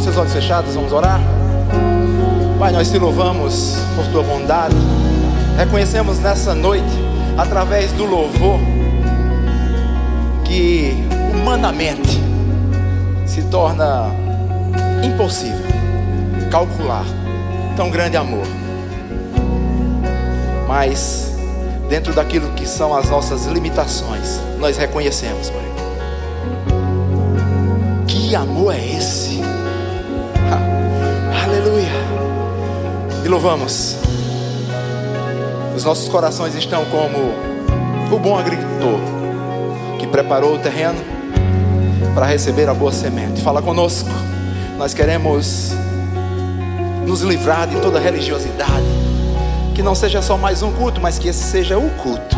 [0.00, 1.20] com seus olhos fechados, vamos orar?
[2.58, 4.74] Pai, nós te louvamos por tua bondade.
[5.58, 6.88] Reconhecemos nessa noite,
[7.36, 8.58] através do louvor,
[10.42, 10.96] que
[11.34, 12.18] humanamente
[13.26, 14.06] se torna
[15.04, 15.66] impossível
[16.50, 17.04] calcular
[17.76, 18.46] tão grande amor.
[20.66, 21.34] Mas,
[21.90, 25.60] dentro daquilo que são as nossas limitações, nós reconhecemos, Pai.
[28.06, 29.59] Que amor é esse?
[33.30, 33.96] Louvamos.
[35.76, 37.16] Os nossos corações estão como
[38.12, 38.98] o bom agricultor
[40.00, 40.98] que preparou o terreno
[42.12, 43.40] para receber a boa semente.
[43.40, 44.10] Fala conosco.
[44.76, 45.72] Nós queremos
[47.06, 48.86] nos livrar de toda religiosidade.
[49.74, 52.36] Que não seja só mais um culto, mas que esse seja o culto.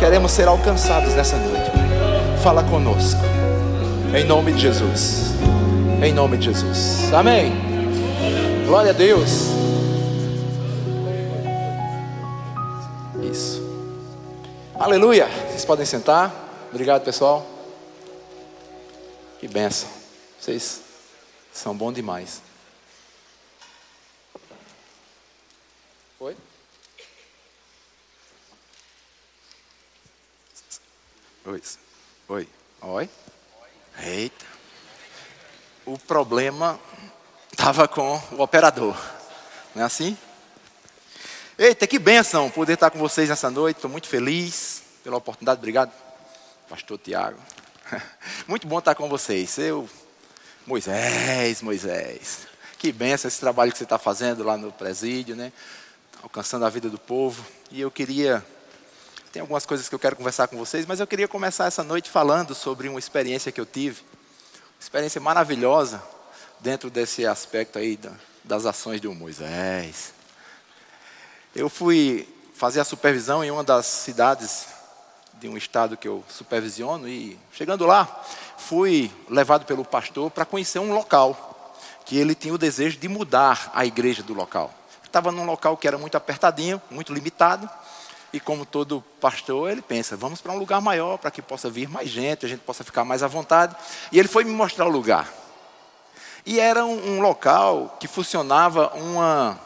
[0.00, 1.70] Queremos ser alcançados nessa noite.
[2.42, 3.20] Fala conosco.
[4.14, 5.32] Em nome de Jesus.
[6.02, 7.08] Em nome de Jesus.
[7.14, 7.65] Amém.
[8.66, 9.30] Glória a Deus.
[13.22, 13.62] Isso.
[14.74, 15.28] Aleluia.
[15.28, 16.34] Vocês podem sentar.
[16.70, 17.46] Obrigado, pessoal.
[19.38, 19.88] Que benção.
[20.40, 20.80] Vocês
[21.52, 22.42] são bons demais.
[26.18, 26.36] Oi?
[31.46, 31.62] Oi.
[32.28, 32.48] Oi.
[32.82, 33.10] Oi.
[34.02, 34.44] Eita.
[35.86, 36.80] O problema
[37.66, 38.96] estava com o operador.
[39.74, 40.16] Não é assim?
[41.58, 43.78] Eita, que benção poder estar com vocês nessa noite.
[43.78, 45.58] Estou muito feliz pela oportunidade.
[45.58, 45.90] Obrigado,
[46.68, 47.40] Pastor Tiago.
[48.46, 49.58] Muito bom estar com vocês.
[49.58, 49.88] Eu,
[50.64, 52.46] Moisés, Moisés.
[52.78, 55.52] Que benção esse trabalho que você está fazendo lá no presídio, né?
[56.22, 57.44] Alcançando a vida do povo.
[57.72, 58.46] E eu queria.
[59.32, 62.10] Tem algumas coisas que eu quero conversar com vocês, mas eu queria começar essa noite
[62.10, 64.02] falando sobre uma experiência que eu tive.
[64.02, 66.00] Uma experiência maravilhosa
[66.60, 67.98] dentro desse aspecto aí
[68.44, 70.12] das ações de um Moisés.
[71.54, 74.66] Eu fui fazer a supervisão em uma das cidades
[75.34, 78.24] de um estado que eu supervisiono e chegando lá,
[78.56, 81.74] fui levado pelo pastor para conhecer um local
[82.04, 84.72] que ele tinha o desejo de mudar a igreja do local.
[85.04, 87.68] Estava num local que era muito apertadinho, muito limitado,
[88.32, 91.88] e como todo pastor, ele pensa, vamos para um lugar maior para que possa vir
[91.88, 93.74] mais gente, a gente possa ficar mais à vontade.
[94.12, 95.32] E ele foi me mostrar o lugar.
[96.46, 99.60] E era um, um local que funcionava uma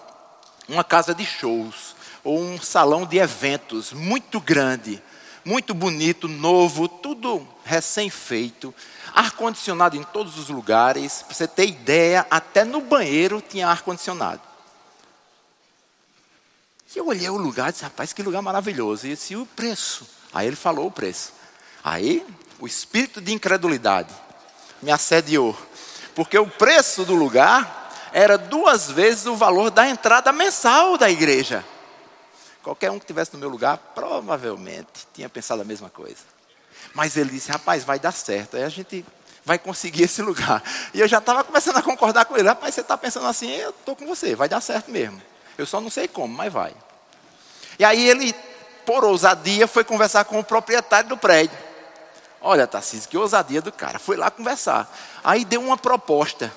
[0.70, 5.02] uma casa de shows ou um salão de eventos muito grande,
[5.44, 8.74] muito bonito, novo, tudo recém-feito,
[9.12, 11.22] ar-condicionado em todos os lugares.
[11.22, 14.41] Para você ter ideia, até no banheiro tinha ar-condicionado.
[16.94, 19.06] E eu olhei o lugar e disse, rapaz, que lugar maravilhoso.
[19.06, 20.06] E disse, e o preço?
[20.32, 21.32] Aí ele falou o preço.
[21.82, 22.26] Aí
[22.58, 24.12] o espírito de incredulidade
[24.82, 25.56] me assediou.
[26.20, 31.64] Porque o preço do lugar era duas vezes o valor da entrada mensal da igreja.
[32.62, 36.20] Qualquer um que estivesse no meu lugar, provavelmente tinha pensado a mesma coisa.
[36.92, 38.59] Mas ele disse: rapaz, vai dar certo.
[38.59, 39.03] Aí a gente
[39.47, 40.62] vai conseguir esse lugar.
[40.92, 43.70] E eu já estava começando a concordar com ele: rapaz, você está pensando assim, eu
[43.70, 45.22] estou com você, vai dar certo mesmo.
[45.56, 46.75] Eu só não sei como, mas vai.
[47.78, 48.34] E aí ele,
[48.84, 51.69] por ousadia, foi conversar com o proprietário do prédio.
[52.42, 53.98] Olha, Tarcísio, que ousadia do cara.
[53.98, 54.90] Foi lá conversar.
[55.22, 56.52] Aí deu uma proposta.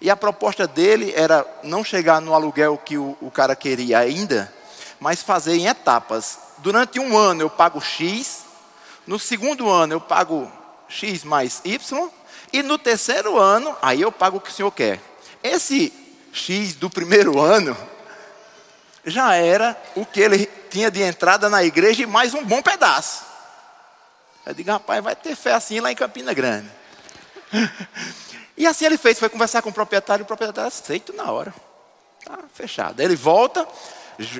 [0.00, 4.52] E a proposta dele era não chegar no aluguel que o, o cara queria ainda,
[4.98, 6.38] mas fazer em etapas.
[6.58, 8.40] Durante um ano eu pago X,
[9.06, 10.50] no segundo ano eu pago
[10.88, 12.10] X mais Y,
[12.52, 15.00] e no terceiro ano, aí eu pago o que o senhor quer.
[15.40, 15.92] Esse
[16.32, 17.76] X do primeiro ano
[19.04, 23.31] já era o que ele tinha de entrada na igreja e mais um bom pedaço.
[24.44, 26.68] Eu digo, rapaz, vai ter fé assim lá em Campina Grande.
[28.56, 31.54] E assim ele fez, foi conversar com o proprietário, o proprietário aceito na hora.
[32.24, 33.00] Tá fechado.
[33.00, 33.66] Aí ele volta,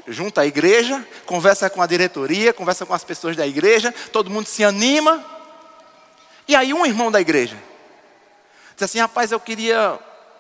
[0.07, 4.47] junta a igreja, conversa com a diretoria, conversa com as pessoas da igreja, todo mundo
[4.47, 5.25] se anima.
[6.47, 7.57] E aí um irmão da igreja
[8.75, 9.99] diz assim: rapaz, eu queria,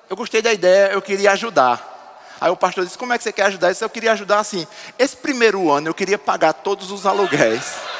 [0.09, 1.91] eu gostei da ideia, eu queria ajudar.
[2.41, 3.69] Aí o pastor disse: como é que você quer ajudar?
[3.69, 4.67] Eu disse: eu queria ajudar assim.
[4.99, 7.92] Esse primeiro ano eu queria pagar todos os aluguéis.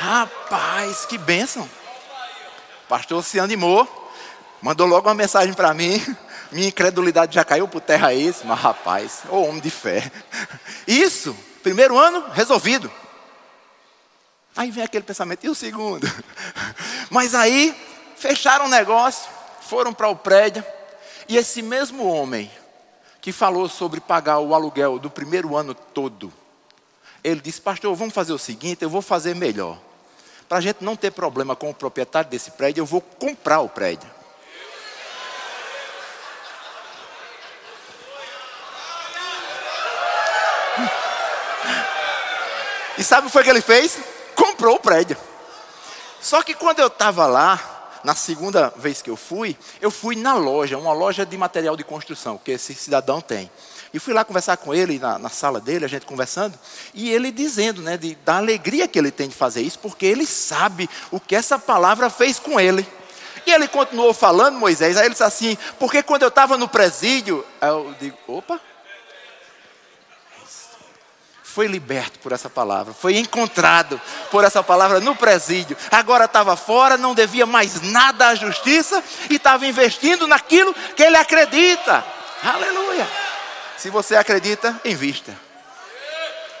[0.00, 1.68] Rapaz, que bênção
[2.90, 3.88] pastor se animou,
[4.60, 6.04] mandou logo uma mensagem para mim.
[6.50, 10.10] Minha incredulidade já caiu por terra isso, mas rapaz, ô homem de fé.
[10.88, 11.32] Isso,
[11.62, 12.90] primeiro ano, resolvido.
[14.56, 16.04] Aí vem aquele pensamento, e o segundo?
[17.08, 17.72] Mas aí,
[18.16, 19.30] fecharam o negócio,
[19.60, 20.64] foram para o prédio,
[21.28, 22.50] e esse mesmo homem,
[23.20, 26.32] que falou sobre pagar o aluguel do primeiro ano todo,
[27.22, 29.78] ele disse, pastor, vamos fazer o seguinte, eu vou fazer melhor.
[30.50, 33.68] Para a gente não ter problema com o proprietário desse prédio, eu vou comprar o
[33.68, 34.10] prédio.
[42.98, 44.00] E sabe o que foi que ele fez?
[44.34, 45.16] Comprou o prédio.
[46.20, 50.34] Só que quando eu estava lá, na segunda vez que eu fui, eu fui na
[50.34, 53.48] loja, uma loja de material de construção, que esse cidadão tem.
[53.92, 56.56] E fui lá conversar com ele, na, na sala dele, a gente conversando,
[56.94, 60.26] e ele dizendo, né, de, da alegria que ele tem de fazer isso, porque ele
[60.26, 62.86] sabe o que essa palavra fez com ele.
[63.46, 67.44] E ele continuou falando, Moisés, aí ele disse assim, porque quando eu estava no presídio,
[67.60, 68.60] eu digo, opa,
[71.42, 74.00] foi liberto por essa palavra, foi encontrado
[74.30, 75.76] por essa palavra no presídio.
[75.90, 81.16] Agora estava fora, não devia mais nada à justiça e estava investindo naquilo que ele
[81.16, 82.04] acredita.
[82.44, 83.29] Aleluia.
[83.80, 85.34] Se você acredita, invista.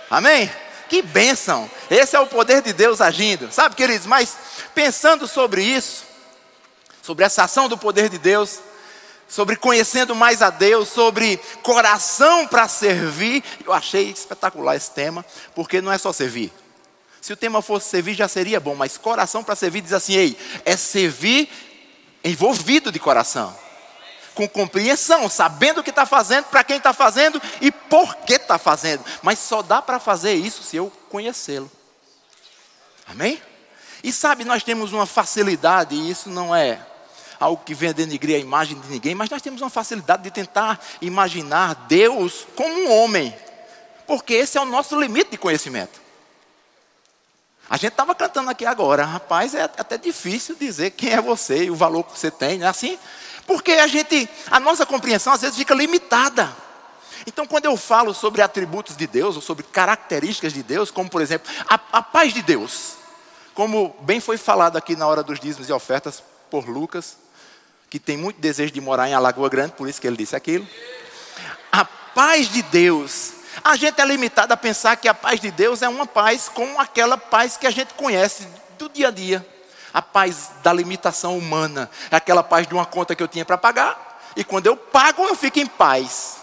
[0.08, 0.50] Amém?
[0.88, 1.70] Que bênção.
[1.90, 3.52] Esse é o poder de Deus agindo.
[3.52, 4.38] Sabe, queridos, mas
[4.74, 6.04] pensando sobre isso,
[7.02, 8.60] sobre essa ação do poder de Deus,
[9.28, 13.44] sobre conhecendo mais a Deus, sobre coração para servir.
[13.66, 15.22] Eu achei espetacular esse tema,
[15.54, 16.50] porque não é só servir.
[17.20, 20.38] Se o tema fosse servir, já seria bom, mas coração para servir diz assim: ei,
[20.64, 21.50] é servir
[22.24, 23.54] envolvido de coração,
[24.34, 28.58] com compreensão, sabendo o que está fazendo, para quem está fazendo e por que está
[28.58, 29.04] fazendo.
[29.22, 31.70] Mas só dá para fazer isso se eu conhecê-lo.
[33.06, 33.40] Amém?
[34.02, 36.80] E sabe, nós temos uma facilidade, e isso não é
[37.38, 40.80] algo que venha denigrir a imagem de ninguém, mas nós temos uma facilidade de tentar
[41.00, 43.34] imaginar Deus como um homem,
[44.06, 46.00] porque esse é o nosso limite de conhecimento.
[47.68, 51.70] A gente estava cantando aqui agora, rapaz, é até difícil dizer quem é você e
[51.70, 52.98] o valor que você tem, não é assim?
[53.50, 56.54] Porque a gente, a nossa compreensão às vezes fica limitada.
[57.26, 61.20] Então, quando eu falo sobre atributos de Deus, ou sobre características de Deus, como por
[61.20, 62.92] exemplo, a, a paz de Deus,
[63.52, 67.16] como bem foi falado aqui na hora dos dízimos e ofertas por Lucas,
[67.90, 70.64] que tem muito desejo de morar em Alagoa Grande, por isso que ele disse aquilo.
[71.72, 73.32] A paz de Deus.
[73.64, 76.80] A gente é limitado a pensar que a paz de Deus é uma paz como
[76.80, 78.46] aquela paz que a gente conhece
[78.78, 79.44] do dia a dia.
[79.92, 81.90] A paz da limitação humana.
[82.10, 84.20] É aquela paz de uma conta que eu tinha para pagar.
[84.36, 86.36] E quando eu pago, eu fico em paz.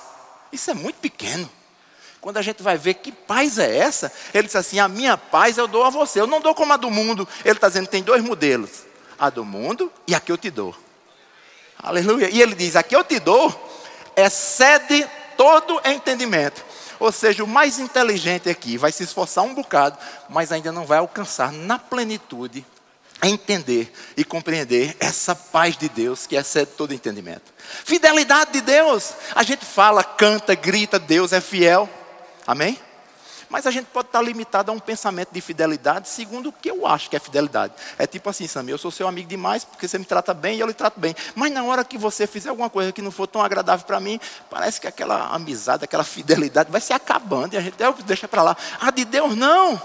[0.52, 1.50] Isso é muito pequeno.
[2.20, 5.58] Quando a gente vai ver que paz é essa, ele diz assim: A minha paz
[5.58, 6.20] eu dou a você.
[6.20, 7.28] Eu não dou como a do mundo.
[7.46, 8.86] Ele está dizendo: tem dois modelos:
[9.18, 10.76] a do mundo e a que eu te dou.
[11.82, 12.30] Aleluia.
[12.30, 13.54] E ele diz: Aqui eu te dou,
[14.16, 15.08] excede
[15.38, 16.66] todo entendimento.
[17.00, 19.98] Ou seja, o mais inteligente aqui vai se esforçar um bocado,
[20.28, 22.66] mas ainda não vai alcançar na plenitude
[23.24, 27.54] entender e compreender essa paz de Deus que excede todo entendimento.
[27.84, 29.14] Fidelidade de Deus.
[29.34, 31.90] A gente fala, canta, grita, Deus é fiel.
[32.46, 32.80] Amém?
[33.50, 36.86] Mas a gente pode estar limitado a um pensamento de fidelidade segundo o que eu
[36.86, 37.74] acho que é fidelidade.
[37.98, 40.60] É tipo assim, Samir, eu sou seu amigo demais porque você me trata bem e
[40.60, 41.16] eu lhe trato bem.
[41.34, 44.20] Mas na hora que você fizer alguma coisa que não for tão agradável para mim,
[44.50, 48.58] parece que aquela amizade, aquela fidelidade vai se acabando e a gente deixa para lá.
[48.82, 49.82] A de Deus não.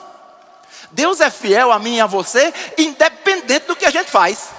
[0.90, 3.21] Deus é fiel a mim e a você, independente
[3.66, 4.50] do que a gente faz.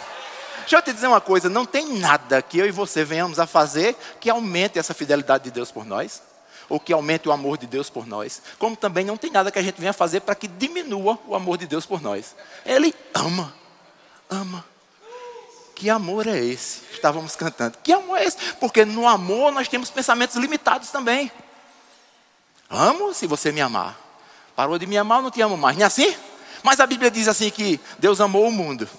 [0.60, 3.46] Deixa eu te dizer uma coisa: não tem nada que eu e você venhamos a
[3.46, 6.22] fazer que aumente essa fidelidade de Deus por nós
[6.70, 9.60] ou que aumente o amor de Deus por nós, como também não tem nada que
[9.60, 12.36] a gente venha fazer para que diminua o amor de Deus por nós.
[12.66, 13.54] Ele ama,
[14.30, 14.66] ama.
[15.76, 16.82] Que amor é esse?
[16.92, 17.78] Estávamos cantando.
[17.84, 18.38] Que amor é esse?
[18.60, 21.32] Porque no amor nós temos pensamentos limitados também.
[22.70, 24.00] Amo se você me amar.
[24.56, 25.76] Parou de me amar, eu não te amo mais.
[25.76, 26.16] Não é assim?
[26.64, 28.90] Mas a Bíblia diz assim que Deus amou o mundo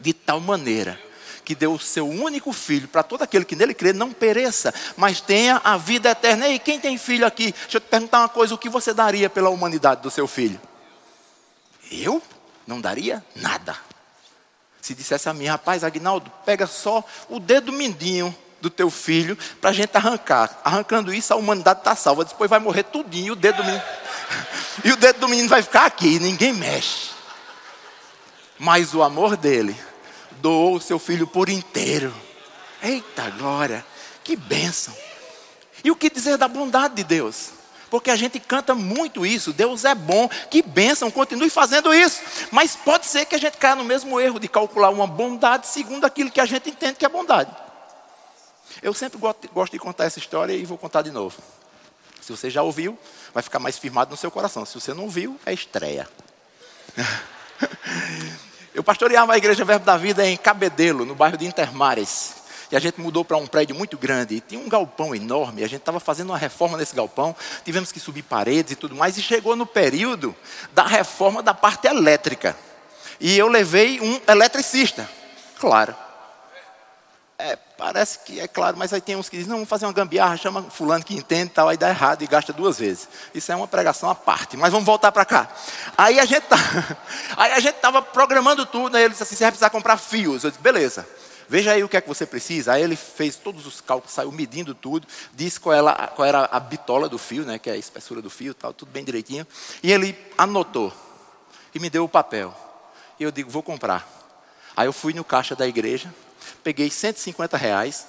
[0.00, 0.98] de tal maneira
[1.44, 5.18] que deu o seu único filho para todo aquele que nele crê não pereça, mas
[5.18, 6.46] tenha a vida eterna.
[6.48, 7.52] E quem tem filho aqui?
[7.52, 10.60] Deixa eu te perguntar uma coisa: o que você daria pela humanidade do seu filho?
[11.90, 12.22] Eu
[12.66, 13.74] não daria nada.
[14.82, 19.70] Se dissesse a mim, rapaz, Agnaldo, pega só o dedo mindinho do teu filho para
[19.70, 20.60] a gente arrancar.
[20.64, 22.24] Arrancando isso, a humanidade está salva.
[22.24, 23.82] Depois vai morrer tudinho, o dedo do menino.
[24.84, 27.10] e o dedo do menino vai ficar aqui, ninguém mexe.
[28.58, 29.76] Mas o amor dele
[30.40, 32.14] doou o seu filho por inteiro.
[32.82, 33.84] Eita glória,
[34.24, 34.94] que bênção.
[35.84, 37.50] E o que dizer da bondade de Deus?
[37.90, 42.20] Porque a gente canta muito isso, Deus é bom, que bênção, continue fazendo isso.
[42.50, 46.04] Mas pode ser que a gente caia no mesmo erro de calcular uma bondade segundo
[46.04, 47.50] aquilo que a gente entende que é bondade.
[48.82, 51.36] Eu sempre gosto de contar essa história e vou contar de novo.
[52.20, 52.98] Se você já ouviu,
[53.32, 54.64] vai ficar mais firmado no seu coração.
[54.64, 56.08] Se você não ouviu, é estreia.
[58.74, 62.34] Eu pastoreava a igreja Verbo da Vida em Cabedelo, no bairro de Intermares.
[62.70, 64.36] E a gente mudou para um prédio muito grande.
[64.36, 65.64] E tinha um galpão enorme.
[65.64, 67.34] A gente estava fazendo uma reforma nesse galpão.
[67.64, 69.16] Tivemos que subir paredes e tudo mais.
[69.16, 70.36] E chegou no período
[70.72, 72.56] da reforma da parte elétrica.
[73.18, 75.10] E eu levei um eletricista,
[75.58, 75.96] claro.
[77.38, 79.92] É, parece que é claro, mas aí tem uns que dizem, não, vamos fazer uma
[79.92, 83.08] gambiarra, chama fulano que entende tal, aí dá errado e gasta duas vezes.
[83.32, 85.48] Isso é uma pregação à parte, mas vamos voltar para cá.
[85.96, 86.56] Aí a gente tá,
[87.38, 90.42] aí a gente estava programando tudo, aí ele disse assim, você vai precisar comprar fios.
[90.42, 91.08] Eu disse, beleza.
[91.48, 92.72] Veja aí o que é que você precisa.
[92.72, 96.58] Aí ele fez todos os cálculos, saiu medindo tudo, disse qual era, qual era a
[96.58, 99.46] bitola do fio, né, que é a espessura do fio, tal, tudo bem direitinho.
[99.84, 100.92] E ele anotou
[101.72, 102.52] e me deu o papel.
[103.20, 104.06] E eu digo, vou comprar.
[104.76, 106.12] Aí eu fui no caixa da igreja,
[106.62, 108.06] peguei 150 reais.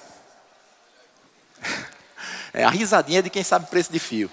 [2.52, 4.28] É a risadinha de quem sabe preço de fio.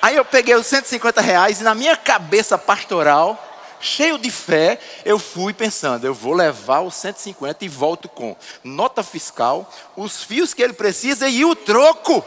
[0.00, 3.36] Aí eu peguei os 150 reais e na minha cabeça pastoral,
[3.80, 9.02] cheio de fé, eu fui pensando, eu vou levar os 150 e volto com nota
[9.02, 12.24] fiscal, os fios que ele precisa e o troco.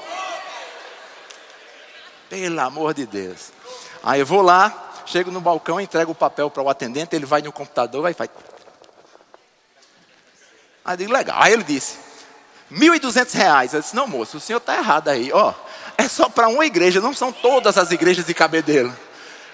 [2.30, 3.52] Pelo amor de Deus.
[4.04, 7.42] Aí eu vou lá, chego no balcão, entrego o papel para o atendente, ele vai
[7.42, 8.30] no computador, vai faz.
[10.84, 11.38] Aí eu digo, legal.
[11.40, 11.98] Aí ele disse,
[12.70, 12.90] R$
[13.34, 13.74] reais.
[13.74, 15.32] Eu disse, não moço, o senhor está errado aí.
[15.32, 15.54] Ó,
[15.98, 18.90] é só para uma igreja, não são todas as igrejas de cabedelo.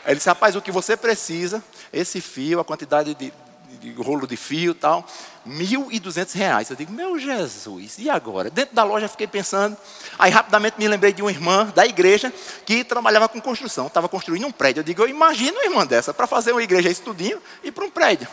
[0.05, 3.33] Aí ele disse, rapaz, o que você precisa, esse fio, a quantidade de,
[3.81, 5.05] de, rolo de fio e tal,
[5.45, 6.69] R$ reais.
[6.69, 8.49] Eu digo, meu Jesus, e agora?
[8.49, 9.75] Dentro da loja fiquei pensando,
[10.17, 12.31] aí rapidamente me lembrei de uma irmã da igreja
[12.65, 14.79] que trabalhava com construção, estava construindo um prédio.
[14.79, 17.89] Eu digo, eu imagino uma irmã dessa para fazer uma igreja estudinho e para um
[17.89, 18.27] prédio.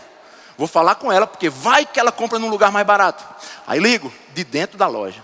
[0.57, 3.25] Vou falar com ela, porque vai que ela compra num lugar mais barato.
[3.67, 5.23] Aí ligo, de dentro da loja.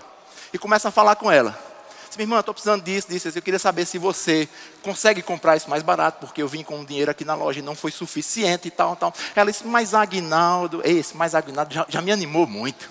[0.53, 1.57] E começo a falar com ela.
[2.07, 3.29] Diz, minha irmã, estou precisando disso, disso.
[3.29, 4.49] Eu queria saber se você
[4.81, 7.61] consegue comprar isso mais barato, porque eu vim com o dinheiro aqui na loja e
[7.61, 9.13] não foi suficiente e tal, tal.
[9.33, 12.89] Ela disse, mas Agnaldo, esse, mas Agnaldo já, já me animou muito.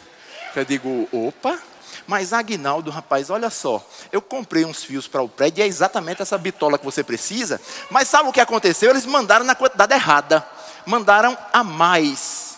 [0.56, 1.59] Eu digo, opa,
[2.06, 6.23] mas Agnaldo, rapaz, olha só, eu comprei uns fios para o prédio e é exatamente
[6.23, 8.90] essa bitola que você precisa, mas sabe o que aconteceu?
[8.90, 10.44] Eles mandaram na quantidade errada
[10.87, 12.50] mandaram a mais.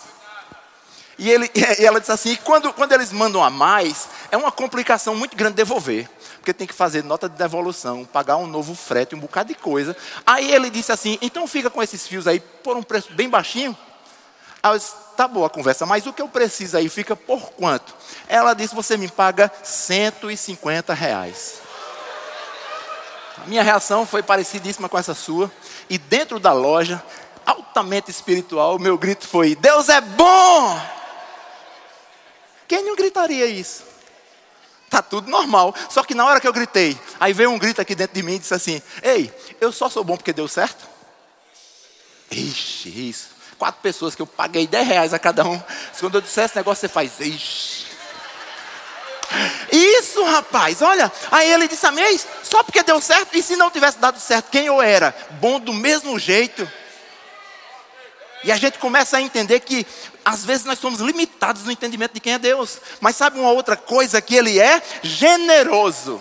[1.19, 5.15] E, ele, e ela disse assim: quando, quando eles mandam a mais, é uma complicação
[5.15, 6.09] muito grande devolver.
[6.39, 9.97] Porque tem que fazer nota de devolução, pagar um novo frete, um bocado de coisa.
[10.27, 13.77] Aí ele disse assim: então fica com esses fios aí por um preço bem baixinho.
[14.63, 17.53] Aí eu disse, tá boa a conversa, mas o que eu preciso aí fica por
[17.53, 17.95] quanto?
[18.29, 21.63] Ela disse: você me paga 150 reais.
[23.45, 25.51] A minha reação foi parecidíssima com essa sua.
[25.91, 27.03] E dentro da loja
[27.47, 30.81] altamente espiritual, o meu grito foi: Deus é bom!
[32.69, 33.85] Quem não gritaria isso?
[34.89, 35.75] Tá tudo normal.
[35.89, 38.35] Só que na hora que eu gritei, aí veio um grito aqui dentro de mim
[38.35, 40.87] e disse assim: Ei, eu só sou bom porque deu certo?
[42.31, 43.29] Ixi, isso.
[43.59, 45.63] Quatro pessoas que eu paguei 10 reais a cada um.
[45.99, 47.21] Quando eu disser esse negócio, você faz.
[47.21, 47.87] Ixi.
[49.71, 51.11] Isso, rapaz, olha.
[51.31, 53.37] Aí ele disse: Amém, só porque deu certo.
[53.37, 55.15] E se não tivesse dado certo, quem eu era?
[55.41, 56.71] Bom do mesmo jeito.
[58.45, 59.87] E a gente começa a entender que
[60.25, 62.79] às vezes nós somos limitados no entendimento de quem é Deus.
[63.01, 64.83] Mas sabe uma outra coisa que ele é?
[65.03, 66.21] Generoso.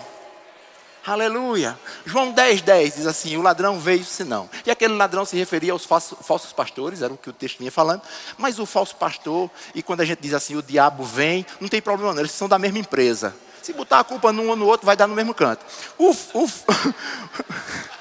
[1.05, 1.79] Aleluia.
[2.05, 4.47] João 10, 10 diz assim: o ladrão veio senão.
[4.65, 8.01] E aquele ladrão se referia aos falsos pastores, era o que o texto vinha falando.
[8.37, 11.81] Mas o falso pastor, e quando a gente diz assim, o diabo vem, não tem
[11.81, 13.35] problema não, eles são da mesma empresa.
[13.63, 15.65] Se botar a culpa num ou no outro, vai dar no mesmo canto.
[15.97, 16.49] O, o,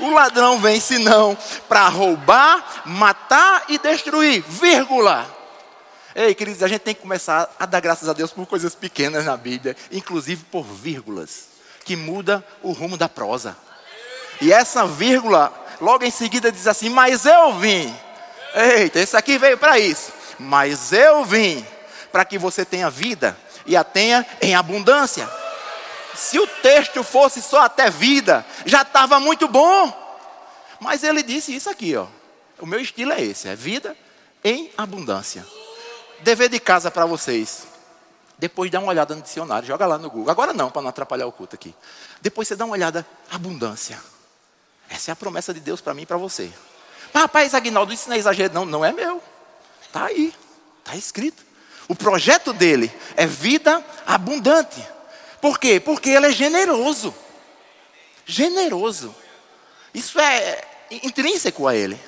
[0.00, 1.36] O ladrão vem senão
[1.68, 5.26] para roubar, matar e destruir, vírgula.
[6.14, 9.24] Ei, queridos, a gente tem que começar a dar graças a Deus por coisas pequenas
[9.24, 11.44] na Bíblia, inclusive por vírgulas,
[11.84, 13.56] que muda o rumo da prosa.
[14.40, 17.94] E essa vírgula, logo em seguida diz assim: Mas eu vim.
[18.54, 20.12] Eita, esse aqui veio para isso.
[20.38, 21.64] Mas eu vim
[22.10, 25.28] para que você tenha vida e a tenha em abundância.
[26.18, 29.96] Se o texto fosse só até vida, já estava muito bom.
[30.80, 32.08] Mas ele disse isso aqui, ó.
[32.58, 33.96] O meu estilo é esse, é vida
[34.42, 35.46] em abundância.
[36.18, 37.68] Dever de casa para vocês.
[38.36, 40.28] Depois dá uma olhada no dicionário, joga lá no Google.
[40.28, 41.72] Agora não, para não atrapalhar o culto aqui.
[42.20, 43.96] Depois você dá uma olhada, abundância.
[44.90, 46.50] Essa é a promessa de Deus para mim e para você.
[47.14, 48.52] Mas, rapaz, Agnaldo, isso não é exagero.
[48.52, 49.22] Não, não é meu.
[49.82, 50.34] Está aí,
[50.80, 51.46] está escrito.
[51.86, 54.84] O projeto dele é vida abundante.
[55.40, 55.80] Por quê?
[55.80, 57.14] Porque ele é generoso.
[58.24, 59.14] Generoso.
[59.94, 61.98] Isso é intrínseco a ele.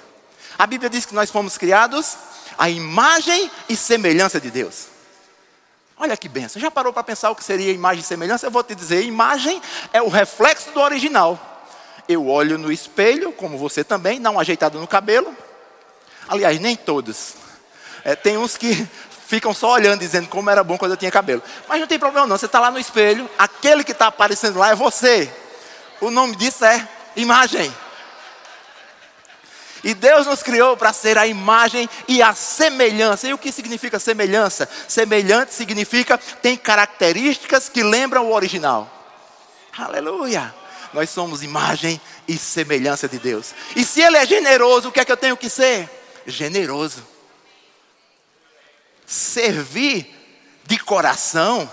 [0.59, 2.17] A Bíblia diz que nós fomos criados
[2.59, 4.89] à imagem e semelhança de Deus.
[5.97, 6.61] Olha que benção.
[6.61, 8.47] Já parou para pensar o que seria imagem e semelhança?
[8.47, 9.61] Eu vou te dizer: imagem
[9.93, 11.39] é o reflexo do original.
[12.09, 15.37] Eu olho no espelho, como você também, dá um ajeitado no cabelo.
[16.27, 17.35] Aliás, nem todos.
[18.03, 18.89] É, tem uns que
[19.31, 21.41] ficam só olhando, dizendo como era bom quando eu tinha cabelo.
[21.69, 24.71] Mas não tem problema não, você está lá no espelho, aquele que está aparecendo lá
[24.71, 25.33] é você.
[26.01, 27.73] O nome disso é imagem.
[29.85, 33.29] E Deus nos criou para ser a imagem e a semelhança.
[33.29, 34.69] E o que significa semelhança?
[34.89, 38.91] Semelhante significa tem características que lembram o original.
[39.79, 40.53] Aleluia!
[40.93, 43.55] Nós somos imagem e semelhança de Deus.
[43.77, 45.89] E se Ele é generoso, o que é que eu tenho que ser?
[46.27, 47.20] Generoso.
[49.11, 50.09] Servir
[50.69, 51.69] de coração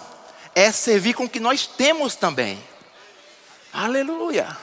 [0.56, 2.60] é servir com o que nós temos também.
[3.72, 4.58] Aleluia!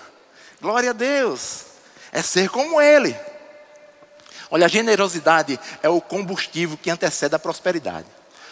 [0.61, 1.67] Glória a Deus!
[2.11, 3.17] É ser como Ele.
[4.51, 8.09] Olha, a generosidade é o combustível que antecede a prosperidade.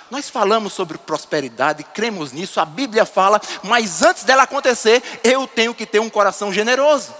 [0.08, 5.74] Nós falamos sobre prosperidade, cremos nisso, a Bíblia fala, mas antes dela acontecer, eu tenho
[5.74, 7.12] que ter um coração generoso.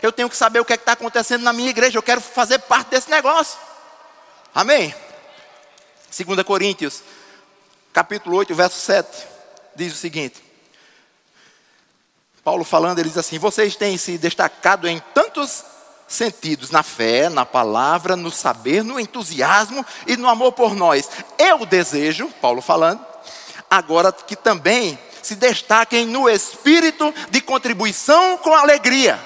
[0.00, 2.60] Eu tenho que saber o que é está acontecendo na minha igreja, eu quero fazer
[2.60, 3.58] parte desse negócio.
[4.54, 4.94] Amém?
[6.10, 7.02] 2 Coríntios,
[7.92, 9.26] capítulo 8, verso 7,
[9.74, 10.42] diz o seguinte:
[12.42, 15.64] Paulo falando, ele diz assim: Vocês têm se destacado em tantos
[16.06, 21.10] sentidos na fé, na palavra, no saber, no entusiasmo e no amor por nós.
[21.38, 23.04] Eu desejo, Paulo falando,
[23.68, 29.18] agora que também se destaquem no espírito de contribuição com alegria.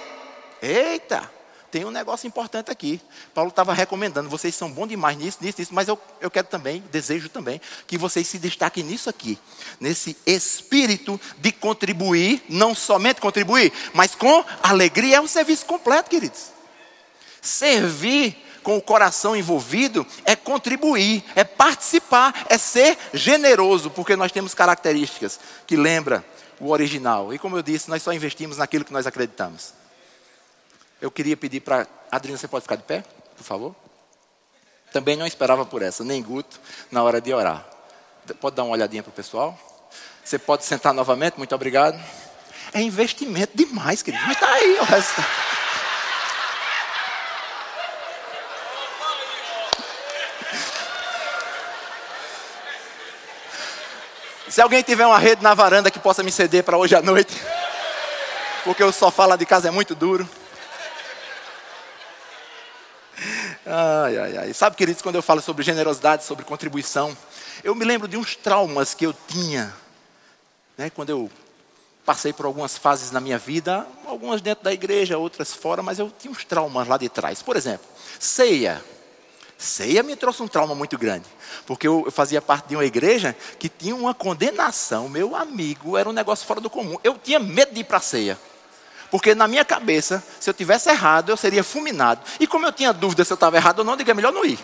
[0.63, 1.39] Eita!
[1.71, 3.00] Tem um negócio importante aqui.
[3.33, 6.83] Paulo estava recomendando, vocês são bons demais nisso, nisso, nisso, mas eu, eu quero também,
[6.91, 9.39] desejo também, que vocês se destaquem nisso aqui.
[9.79, 15.17] Nesse espírito de contribuir, não somente contribuir, mas com alegria.
[15.17, 16.50] É um serviço completo, queridos.
[17.41, 24.55] Servir com o coração envolvido é contribuir, é participar, é ser generoso, porque nós temos
[24.55, 26.23] características que lembram
[26.59, 27.33] o original.
[27.33, 29.80] E como eu disse, nós só investimos naquilo que nós acreditamos.
[31.00, 31.87] Eu queria pedir para.
[32.11, 33.02] Adriana, você pode ficar de pé,
[33.37, 33.75] por favor?
[34.92, 37.64] Também não esperava por essa, nem Guto, na hora de orar.
[38.40, 39.59] Pode dar uma olhadinha para o pessoal?
[40.25, 41.99] Você pode sentar novamente, muito obrigado.
[42.73, 44.23] É investimento demais, querido.
[44.26, 45.25] Mas está aí o resto.
[54.48, 57.40] Se alguém tiver uma rede na varanda que possa me ceder para hoje à noite,
[58.64, 60.29] porque o sofá lá de casa é muito duro.
[63.72, 64.52] Ai, ai, ai.
[64.52, 67.16] Sabe, queridos, quando eu falo sobre generosidade, sobre contribuição,
[67.62, 69.72] eu me lembro de uns traumas que eu tinha,
[70.76, 71.30] né, quando eu
[72.04, 76.12] passei por algumas fases na minha vida, algumas dentro da igreja, outras fora, mas eu
[76.18, 77.42] tinha uns traumas lá de trás.
[77.42, 77.87] Por exemplo,
[78.18, 78.83] ceia.
[79.56, 81.26] Ceia me trouxe um trauma muito grande,
[81.64, 86.12] porque eu fazia parte de uma igreja que tinha uma condenação, meu amigo, era um
[86.12, 86.98] negócio fora do comum.
[87.04, 88.37] Eu tinha medo de ir para a ceia.
[89.11, 92.20] Porque na minha cabeça, se eu tivesse errado, eu seria fulminado.
[92.38, 94.44] E como eu tinha dúvida se eu estava errado ou não, diga, é melhor não
[94.44, 94.59] ir.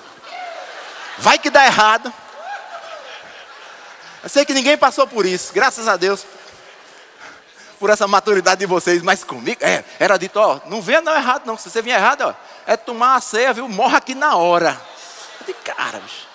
[1.18, 2.12] Vai que dá errado.
[4.22, 6.26] Eu sei que ninguém passou por isso, graças a Deus,
[7.78, 11.46] por essa maturidade de vocês, mas comigo, é, era dito, ó, não venha não errado
[11.46, 12.34] não, se você vier errado, ó,
[12.66, 14.80] é tomar a ceia, viu, morra aqui na hora.
[15.40, 16.26] Eu disse, cara, bicho,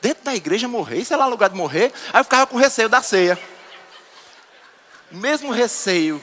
[0.00, 3.02] dentro da igreja morrer, é lá lugar de morrer, aí eu ficava com receio da
[3.02, 3.38] ceia.
[5.12, 6.22] O mesmo receio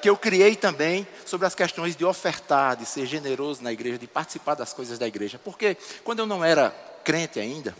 [0.00, 4.06] que eu criei também sobre as questões de ofertar, de ser generoso na igreja, de
[4.06, 5.38] participar das coisas da igreja.
[5.38, 6.70] Porque quando eu não era
[7.04, 7.74] crente ainda,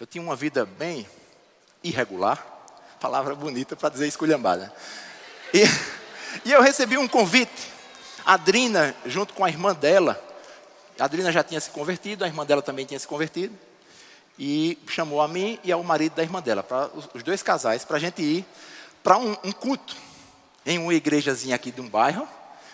[0.00, 1.06] eu tinha uma vida bem
[1.82, 2.44] irregular,
[3.00, 4.72] palavra bonita para dizer esculhambada.
[5.54, 5.62] E,
[6.44, 7.78] e eu recebi um convite.
[8.24, 10.22] A Adrina, junto com a irmã dela,
[10.98, 13.56] a Adrina já tinha se convertido, a irmã dela também tinha se convertido,
[14.38, 17.96] e chamou a mim e ao marido da irmã dela, para os dois casais, para
[17.96, 18.44] a gente ir
[19.02, 19.96] para um, um culto
[20.68, 22.28] em uma igrejazinha aqui de um bairro,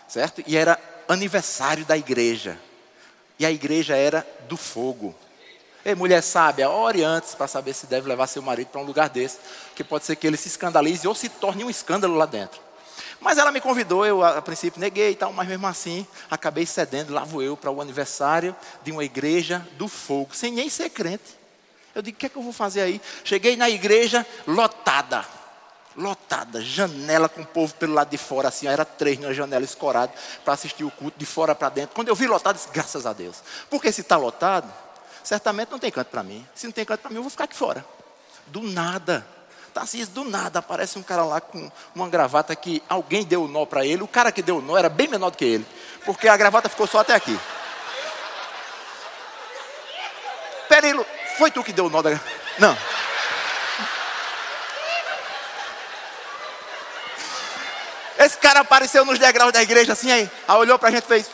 [0.08, 0.42] certo?
[0.48, 0.76] E era
[1.08, 2.58] aniversário da igreja.
[3.38, 5.14] E a igreja era do fogo.
[5.84, 9.08] Ei, mulher sábia, ore antes para saber se deve levar seu marido para um lugar
[9.08, 9.38] desse,
[9.76, 12.60] que pode ser que ele se escandalize ou se torne um escândalo lá dentro.
[13.20, 17.12] Mas ela me convidou, eu a, princípio neguei e tal, mas mesmo assim acabei cedendo,
[17.12, 21.38] lá vou eu para o aniversário de uma igreja do fogo, sem nem ser crente.
[21.94, 23.00] Eu digo, o que é que eu vou fazer aí?
[23.22, 25.24] Cheguei na igreja lotada
[25.96, 30.12] lotada, janela com o povo pelo lado de fora, assim, era três na janela escorada
[30.44, 31.94] para assistir o culto de fora para dentro.
[31.94, 33.36] Quando eu vi lotado, disse, graças a Deus.
[33.70, 34.72] Porque se está lotado,
[35.22, 36.46] certamente não tem canto para mim.
[36.54, 37.84] Se não tem canto para mim, eu vou ficar aqui fora.
[38.46, 39.26] Do nada.
[39.72, 43.48] Tá assim, do nada aparece um cara lá com uma gravata que alguém deu o
[43.48, 44.02] nó para ele.
[44.02, 45.66] O cara que deu o nó era bem menor do que ele,
[46.04, 47.36] porque a gravata ficou só até aqui.
[50.68, 50.94] Peraí,
[51.38, 52.10] foi tu que deu o nó da.
[52.58, 52.76] Não.
[58.18, 61.06] Esse cara apareceu nos degraus da igreja assim, aí, aí olhou para a gente e
[61.06, 61.28] fez.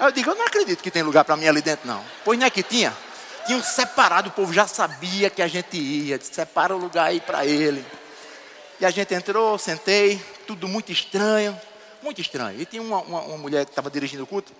[0.00, 2.04] Eu digo, eu não acredito que tem lugar para mim ali dentro, não.
[2.24, 2.96] Pois não é que tinha?
[3.46, 7.20] Tinha um separado, o povo já sabia que a gente ia, separa o lugar aí
[7.20, 7.84] para ele.
[8.80, 11.58] E a gente entrou, sentei, tudo muito estranho.
[12.02, 12.60] muito estranho.
[12.60, 14.52] E tinha uma, uma, uma mulher que estava dirigindo o culto,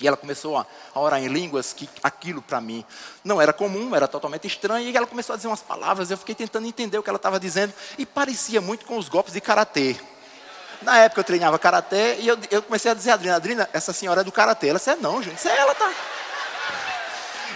[0.00, 2.84] e ela começou a, orar em línguas que aquilo para mim
[3.22, 4.88] não era comum, era totalmente estranho.
[4.88, 7.38] E ela começou a dizer umas palavras, eu fiquei tentando entender o que ela estava
[7.38, 9.96] dizendo, e parecia muito com os golpes de karatê.
[10.82, 13.92] Na época eu treinava karatê e eu, eu comecei a dizer a Adriana, Adriana, essa
[13.92, 14.68] senhora é do karatê.
[14.68, 15.92] Ela disse, é não, gente, isso é ela, tá.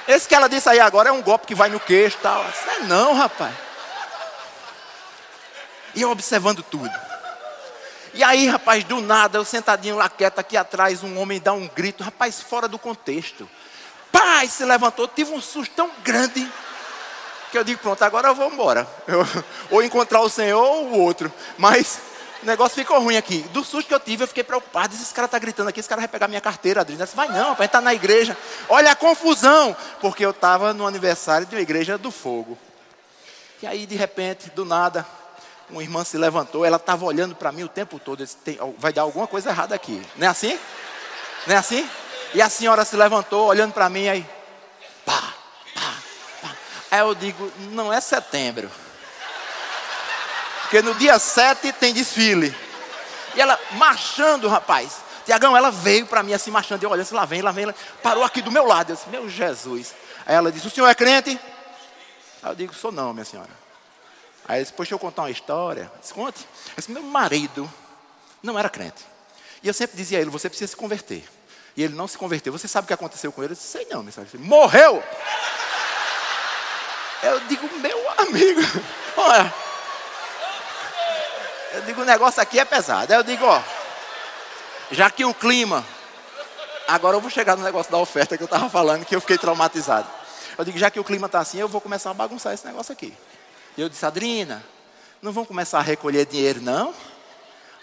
[0.07, 2.45] Esse que ela disse aí agora é um golpe que vai no queixo e tal.
[2.51, 3.55] Isso é não, rapaz.
[5.95, 7.14] E eu observando tudo.
[8.15, 11.69] E aí, rapaz, do nada, eu sentadinho lá quieto aqui atrás, um homem dá um
[11.69, 13.49] grito, rapaz, fora do contexto.
[14.13, 16.49] Pai, se levantou, tive um susto tão grande
[17.51, 18.87] que eu digo, pronto, agora eu vou embora.
[19.07, 19.27] Eu,
[19.71, 21.33] ou encontrar o Senhor ou o outro.
[21.59, 22.01] Mas
[22.43, 23.39] o negócio ficou ruim aqui.
[23.53, 24.95] Do susto que eu tive, eu fiquei preocupado.
[24.95, 27.05] Esse cara está gritando aqui, esse cara vai pegar minha carteira, Adriana.
[27.05, 28.37] Disse, vai não, rapaz, está na igreja.
[28.69, 29.77] Olha a confusão.
[30.01, 32.59] Porque eu estava no aniversário de uma igreja do fogo.
[33.63, 35.07] E aí, de repente, do nada,
[35.71, 38.19] uma irmã se levantou, ela estava olhando para mim o tempo todo.
[38.19, 38.37] Disse,
[38.79, 40.03] vai dar alguma coisa errada aqui.
[40.17, 40.59] Não é assim?
[41.47, 41.89] Não é assim?
[42.35, 44.27] E a senhora se levantou, olhando para mim, aí,
[45.05, 45.35] pá,
[45.75, 45.95] pá,
[46.43, 46.57] pá.
[46.91, 48.71] Aí eu digo, não é setembro.
[50.63, 52.55] Porque no dia 7 tem desfile.
[53.35, 55.05] E ela marchando, rapaz.
[55.25, 56.83] Tiagão, ela veio para mim assim, marchando.
[56.83, 57.73] Eu assim, lá vem, lá vem.
[58.03, 58.91] Parou aqui do meu lado.
[58.91, 59.95] Eu disse, meu Jesus.
[60.27, 61.39] Aí ela disse, o senhor é crente?
[62.43, 63.64] Aí eu digo, sou não, minha senhora.
[64.47, 65.91] Aí disse, deixa eu contar uma história.
[65.95, 66.41] Eu disse, conte.
[66.41, 67.71] Eu disse, meu marido
[68.43, 69.05] não era crente.
[69.63, 71.25] E eu sempre dizia a ele, você precisa se converter.
[71.77, 72.53] E ele não se converteu.
[72.53, 73.53] Você sabe o que aconteceu com ele?
[73.53, 74.05] Eu disse, sei não.
[74.05, 75.03] Disse, Morreu!
[77.23, 78.61] Eu digo, meu amigo,
[79.17, 79.55] olha,
[81.73, 83.11] eu digo, o negócio aqui é pesado.
[83.11, 83.63] Aí eu digo, ó,
[84.91, 85.85] já que o clima.
[86.87, 89.39] Agora eu vou chegar no negócio da oferta que eu estava falando, que eu fiquei
[89.39, 90.07] traumatizado.
[90.59, 92.93] Eu digo, já que o clima está assim, eu vou começar a bagunçar esse negócio
[92.93, 93.17] aqui.
[93.77, 94.65] E eu disse, Adrina,
[95.21, 96.95] não vão começar a recolher dinheiro, não?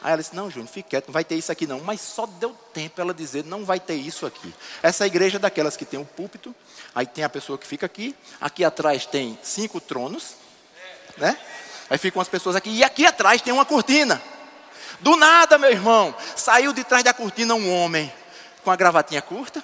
[0.01, 1.79] Aí ela disse, não, Júnior, fique quieto, não vai ter isso aqui não.
[1.79, 4.53] Mas só deu tempo ela dizer, não vai ter isso aqui.
[4.81, 6.55] Essa igreja é daquelas que tem um púlpito,
[6.95, 10.35] aí tem a pessoa que fica aqui, aqui atrás tem cinco tronos,
[11.17, 11.37] né?
[11.89, 14.21] Aí ficam as pessoas aqui, e aqui atrás tem uma cortina.
[15.01, 18.11] Do nada, meu irmão, saiu de trás da cortina um homem
[18.63, 19.63] com a gravatinha curta,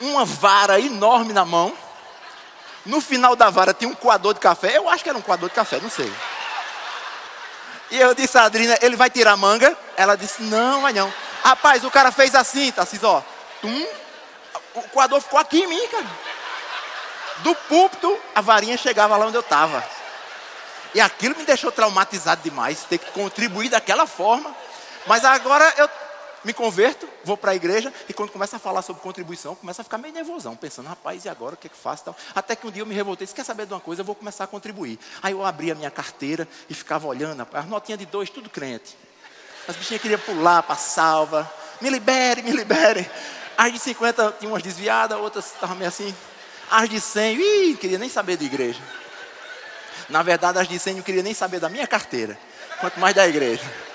[0.00, 1.74] uma vara enorme na mão.
[2.86, 4.76] No final da vara tinha um coador de café.
[4.76, 6.12] Eu acho que era um coador de café, não sei.
[7.90, 9.76] E eu disse a Adrina, ele vai tirar manga?
[9.96, 11.12] Ela disse, não, vai não.
[11.42, 13.20] Rapaz, o cara fez assim, tá assim, ó.
[13.60, 13.86] Tum,
[14.74, 16.06] o coador ficou aqui em mim, cara.
[17.38, 19.82] Do púlpito, a varinha chegava lá onde eu estava.
[20.94, 24.54] E aquilo me deixou traumatizado demais, ter que contribuir daquela forma.
[25.06, 25.88] Mas agora eu
[26.44, 29.84] me converto, vou para a igreja, e quando começa a falar sobre contribuição, começa a
[29.84, 32.04] ficar meio nervosão, pensando, rapaz, e agora o que é que faço?
[32.04, 32.16] Tal.
[32.34, 34.14] Até que um dia eu me revoltei, se quer saber de uma coisa, eu vou
[34.14, 34.98] começar a contribuir.
[35.22, 38.96] Aí eu abri a minha carteira e ficava olhando, as notinhas de dois, tudo crente.
[39.68, 41.50] As bichinhas queriam pular para salva,
[41.80, 43.08] me libere, me libere.
[43.56, 46.14] As de 50 tinham umas desviadas, outras estavam meio assim.
[46.70, 48.80] As de 100, ih, queria nem saber de igreja.
[50.08, 52.38] Na verdade, as de 100 não queria nem saber da minha carteira,
[52.80, 53.89] quanto mais da igreja.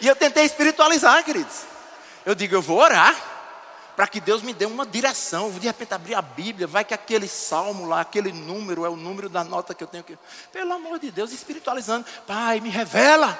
[0.00, 1.64] E eu tentei espiritualizar, queridos.
[2.24, 3.14] Eu digo, eu vou orar
[3.96, 5.44] para que Deus me dê uma direção.
[5.44, 8.88] Eu vou de repente abrir a Bíblia, vai que aquele salmo lá, aquele número é
[8.88, 10.16] o número da nota que eu tenho que.
[10.52, 12.06] Pelo amor de Deus, espiritualizando.
[12.26, 13.38] Pai, me revela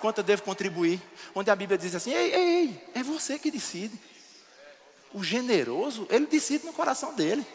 [0.00, 0.98] quanto eu devo contribuir.
[1.34, 4.00] Onde a Bíblia diz assim: ei, ei, ei, é você que decide.
[5.12, 7.46] O generoso, ele decide no coração dele.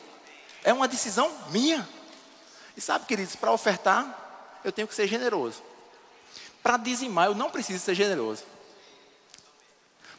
[0.64, 1.88] É uma decisão minha.
[2.78, 5.62] E sabe, queridos, para ofertar, eu tenho que ser generoso.
[6.64, 8.44] Para dizimar, eu não preciso ser generoso.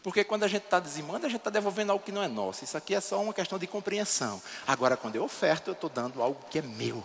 [0.02, 2.62] Porque quando a gente está dizimando, a gente está devolvendo algo que não é nosso.
[2.62, 4.40] Isso aqui é só uma questão de compreensão.
[4.66, 7.02] Agora, quando eu oferto, eu estou dando algo que é meu.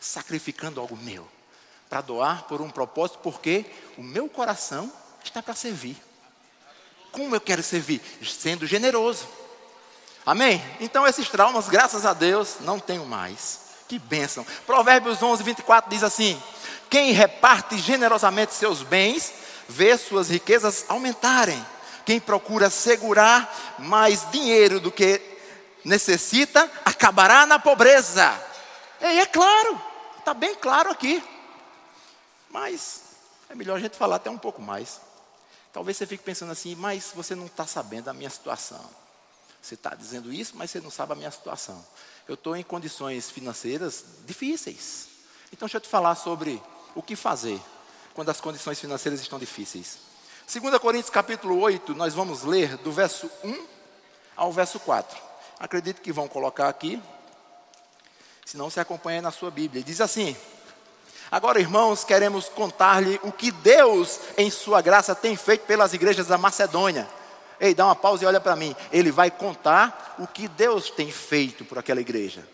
[0.00, 1.28] Sacrificando algo meu.
[1.88, 3.64] Para doar por um propósito, porque
[3.96, 5.96] o meu coração está para servir.
[7.12, 8.02] Como eu quero servir?
[8.24, 9.28] Sendo generoso.
[10.26, 10.60] Amém?
[10.80, 13.60] Então, esses traumas, graças a Deus, não tenho mais.
[13.86, 14.44] Que bênção.
[14.66, 16.42] Provérbios 11, 24 diz assim:
[16.88, 19.32] Quem reparte generosamente seus bens,
[19.68, 21.64] vê suas riquezas aumentarem.
[22.04, 25.20] Quem procura segurar mais dinheiro do que
[25.84, 28.40] necessita, acabará na pobreza.
[29.00, 29.80] E é claro,
[30.18, 31.22] está bem claro aqui.
[32.48, 33.02] Mas
[33.48, 35.00] é melhor a gente falar até um pouco mais.
[35.72, 38.84] Talvez você fique pensando assim, mas você não está sabendo da minha situação.
[39.60, 41.84] Você está dizendo isso, mas você não sabe a minha situação
[42.28, 45.08] eu estou em condições financeiras difíceis.
[45.52, 46.60] Então, deixa eu te falar sobre
[46.96, 47.60] o que fazer
[48.14, 49.98] quando as condições financeiras estão difíceis.
[50.52, 53.66] 2 Coríntios capítulo 8, nós vamos ler do verso 1
[54.34, 55.16] ao verso 4.
[55.60, 57.00] Acredito que vão colocar aqui,
[58.44, 59.82] senão você acompanha na sua Bíblia.
[59.82, 60.34] Diz assim:
[61.30, 66.38] Agora, irmãos, queremos contar-lhe o que Deus, em Sua graça, tem feito pelas igrejas da
[66.38, 67.08] Macedônia.
[67.58, 68.74] Ei, dá uma pausa e olha para mim.
[68.92, 72.46] Ele vai contar o que Deus tem feito por aquela igreja,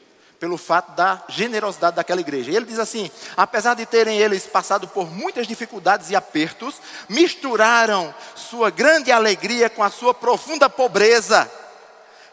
[0.43, 2.51] pelo fato da generosidade daquela igreja.
[2.51, 8.69] Ele diz assim: apesar de terem eles passado por muitas dificuldades e apertos, misturaram sua
[8.69, 11.49] grande alegria com a sua profunda pobreza.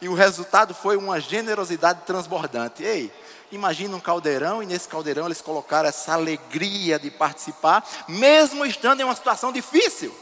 [0.01, 2.83] E o resultado foi uma generosidade transbordante.
[2.83, 3.13] Ei,
[3.51, 9.03] Imagina um caldeirão e nesse caldeirão eles colocaram essa alegria de participar, mesmo estando em
[9.03, 10.15] uma situação difícil.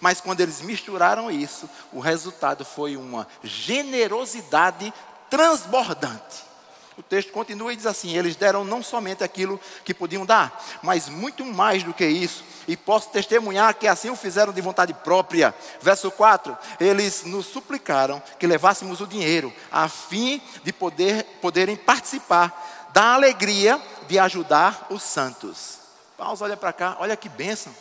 [0.00, 4.92] Mas quando eles misturaram isso, o resultado foi uma generosidade
[5.30, 6.51] transbordante.
[6.96, 11.08] O texto continua e diz assim: Eles deram não somente aquilo que podiam dar, mas
[11.08, 12.44] muito mais do que isso.
[12.68, 15.54] E posso testemunhar que assim o fizeram de vontade própria.
[15.80, 22.90] Verso 4: Eles nos suplicaram que levássemos o dinheiro, a fim de poder, poderem participar
[22.92, 25.78] da alegria de ajudar os santos.
[26.16, 27.74] Pausa, olha para cá, olha que bênção.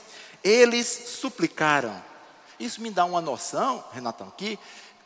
[0.44, 1.94] Eles suplicaram.
[2.60, 4.58] Isso me dá uma noção, Renatão, que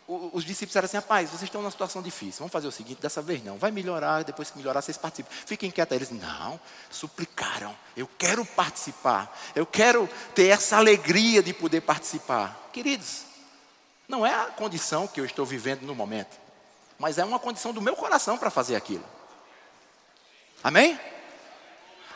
[0.07, 3.21] os discípulos disseram assim: rapaz, vocês estão numa situação difícil, vamos fazer o seguinte: dessa
[3.21, 5.31] vez não, vai melhorar, depois que melhorar, vocês participam.
[5.45, 5.95] Fiquem quietos.
[5.95, 12.69] Eles, não, suplicaram, eu quero participar, eu quero ter essa alegria de poder participar.
[12.71, 13.23] Queridos,
[14.07, 16.37] não é a condição que eu estou vivendo no momento,
[16.99, 19.05] mas é uma condição do meu coração para fazer aquilo.
[20.63, 20.99] Amém?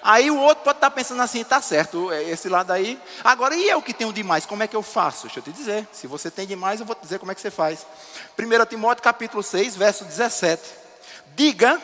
[0.02, 3.00] Aí o outro pode estar pensando assim, tá certo, é esse lado aí.
[3.24, 5.24] Agora, e eu que tenho demais, como é que eu faço?
[5.24, 5.88] Deixa eu te dizer.
[5.92, 7.86] Se você tem demais, eu vou te dizer como é que você faz.
[8.38, 10.62] 1 Timóteo capítulo 6, verso 17.
[11.36, 11.82] Diga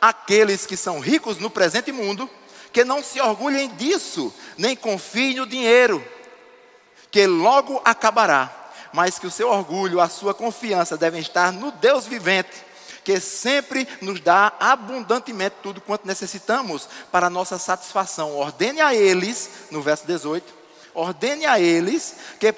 [0.00, 2.28] àqueles que são ricos no presente mundo,
[2.72, 6.04] que não se orgulhem disso, nem confiem no dinheiro,
[7.10, 8.50] que logo acabará,
[8.92, 12.73] mas que o seu orgulho, a sua confiança devem estar no Deus vivente
[13.04, 18.34] que sempre nos dá abundantemente tudo quanto necessitamos para a nossa satisfação.
[18.34, 20.52] Ordene a eles, no verso 18,
[20.94, 22.54] ordene a eles que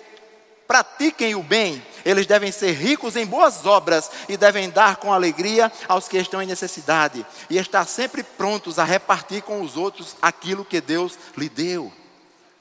[0.67, 5.71] pratiquem o bem, eles devem ser ricos em boas obras e devem dar com alegria
[5.89, 10.65] aos que estão em necessidade e estar sempre prontos a repartir com os outros aquilo
[10.65, 11.93] que Deus lhe deu.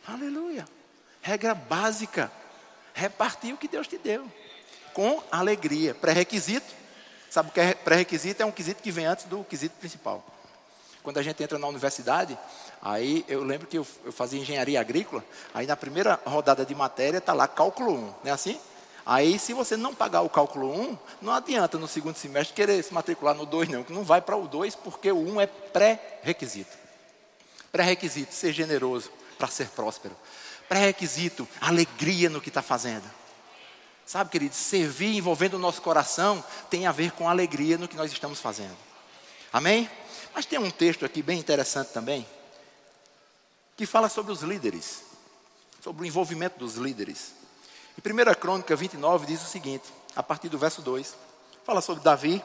[0.07, 0.65] Aleluia.
[1.21, 2.31] Regra básica:
[2.93, 4.25] repartir o que Deus te deu
[4.93, 5.93] com alegria.
[5.93, 6.84] Pré-requisito:
[7.29, 8.41] Sabe o que é pré-requisito?
[8.41, 10.23] É um quesito que vem antes do quesito principal.
[11.03, 12.37] Quando a gente entra na universidade,
[12.81, 17.19] aí eu lembro que eu, eu fazia engenharia agrícola, aí na primeira rodada de matéria
[17.19, 18.59] está lá cálculo 1, não é assim?
[19.05, 22.91] Aí, se você não pagar o cálculo 1, não adianta no segundo semestre querer se
[22.91, 26.75] matricular no 2, não, que não vai para o 2, porque o 1 é pré-requisito.
[27.71, 30.15] Pré-requisito, ser generoso para ser próspero.
[30.67, 33.03] Pré-requisito, alegria no que está fazendo.
[34.05, 38.11] Sabe, querido, servir envolvendo o nosso coração tem a ver com alegria no que nós
[38.11, 38.77] estamos fazendo.
[39.51, 39.89] Amém?
[40.33, 42.25] Mas tem um texto aqui bem interessante também,
[43.75, 45.01] que fala sobre os líderes,
[45.81, 47.33] sobre o envolvimento dos líderes.
[47.97, 51.15] Em 1 Crônica 29 diz o seguinte, a partir do verso 2,
[51.63, 52.43] fala sobre Davi,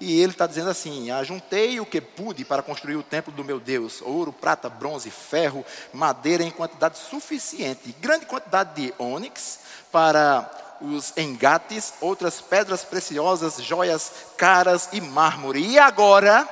[0.00, 3.60] e ele está dizendo assim: Ajuntei o que pude para construir o templo do meu
[3.60, 9.60] Deus: ouro, prata, bronze, ferro, madeira em quantidade suficiente, grande quantidade de ônix
[9.92, 15.60] para os engates, outras pedras preciosas, joias caras e mármore.
[15.60, 16.48] E agora,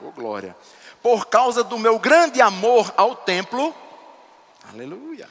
[0.00, 0.56] oh glória,
[1.02, 3.74] por causa do meu grande amor ao templo,
[4.72, 5.28] aleluia.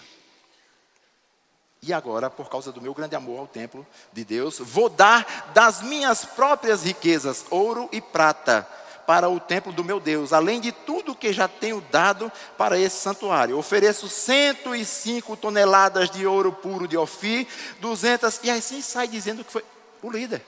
[1.83, 5.81] E agora, por causa do meu grande amor ao templo de Deus, vou dar das
[5.81, 8.67] minhas próprias riquezas, ouro e prata,
[9.11, 12.95] para o templo do meu Deus, além de tudo que já tenho dado para esse
[12.95, 13.57] santuário.
[13.57, 17.45] Ofereço 105 toneladas de ouro puro de Ofir,
[17.81, 19.65] 200, e assim sai dizendo que foi
[20.01, 20.41] o líder,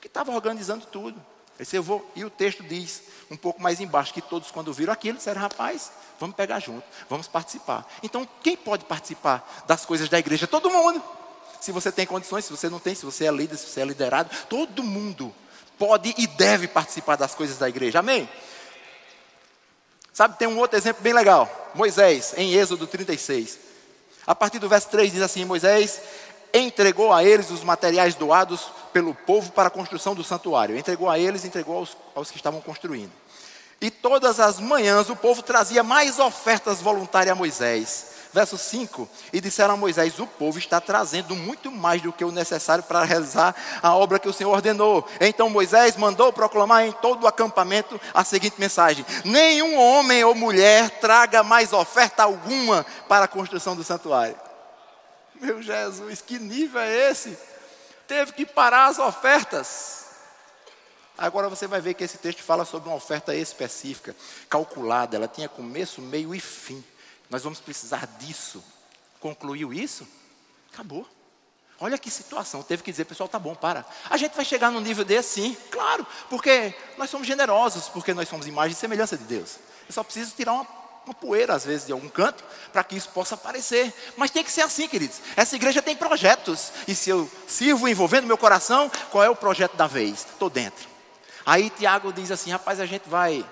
[0.00, 1.22] que estava organizando tudo.
[1.60, 4.94] Esse eu vou, e o texto diz, um pouco mais embaixo, que todos quando viram
[4.94, 7.86] aquilo disseram, rapaz, vamos pegar junto, vamos participar.
[8.02, 10.46] Então, quem pode participar das coisas da igreja?
[10.46, 11.02] Todo mundo.
[11.60, 13.84] Se você tem condições, se você não tem, se você é líder, se você é
[13.84, 15.34] liderado, todo mundo
[15.78, 18.00] pode e deve participar das coisas da igreja.
[18.00, 18.28] Amém?
[20.12, 21.70] Sabe, tem um outro exemplo bem legal.
[21.74, 23.58] Moisés, em Êxodo 36.
[24.26, 26.00] A partir do verso 3 diz assim: Moisés
[26.54, 30.76] entregou a eles os materiais doados pelo povo para a construção do santuário.
[30.76, 33.12] Entregou a eles, entregou aos, aos que estavam construindo.
[33.80, 39.40] E todas as manhãs o povo trazia mais ofertas voluntárias a Moisés verso 5: E
[39.40, 43.56] disseram a Moisés: O povo está trazendo muito mais do que o necessário para realizar
[43.82, 45.08] a obra que o Senhor ordenou.
[45.18, 50.90] Então Moisés mandou proclamar em todo o acampamento a seguinte mensagem: Nenhum homem ou mulher
[51.00, 54.36] traga mais oferta alguma para a construção do santuário.
[55.40, 57.38] Meu Jesus, que nível é esse?
[58.06, 60.04] Teve que parar as ofertas.
[61.16, 64.14] Agora você vai ver que esse texto fala sobre uma oferta específica,
[64.50, 66.84] calculada, ela tinha começo, meio e fim.
[67.28, 68.62] Nós vamos precisar disso.
[69.20, 70.06] Concluiu isso?
[70.72, 71.06] Acabou.
[71.78, 73.84] Olha que situação, teve que dizer, pessoal, tá bom, para.
[74.08, 78.28] A gente vai chegar num nível desse, sim, claro, porque nós somos generosos, porque nós
[78.28, 79.58] somos imagem e semelhança de Deus.
[79.86, 80.66] Eu só preciso tirar uma,
[81.04, 83.92] uma poeira, às vezes, de algum canto, para que isso possa aparecer.
[84.16, 85.20] Mas tem que ser assim, queridos.
[85.36, 89.76] Essa igreja tem projetos, e se eu sirvo envolvendo meu coração, qual é o projeto
[89.76, 90.20] da vez?
[90.20, 90.88] Estou dentro.
[91.44, 93.44] Aí Tiago diz assim: rapaz, a gente vai,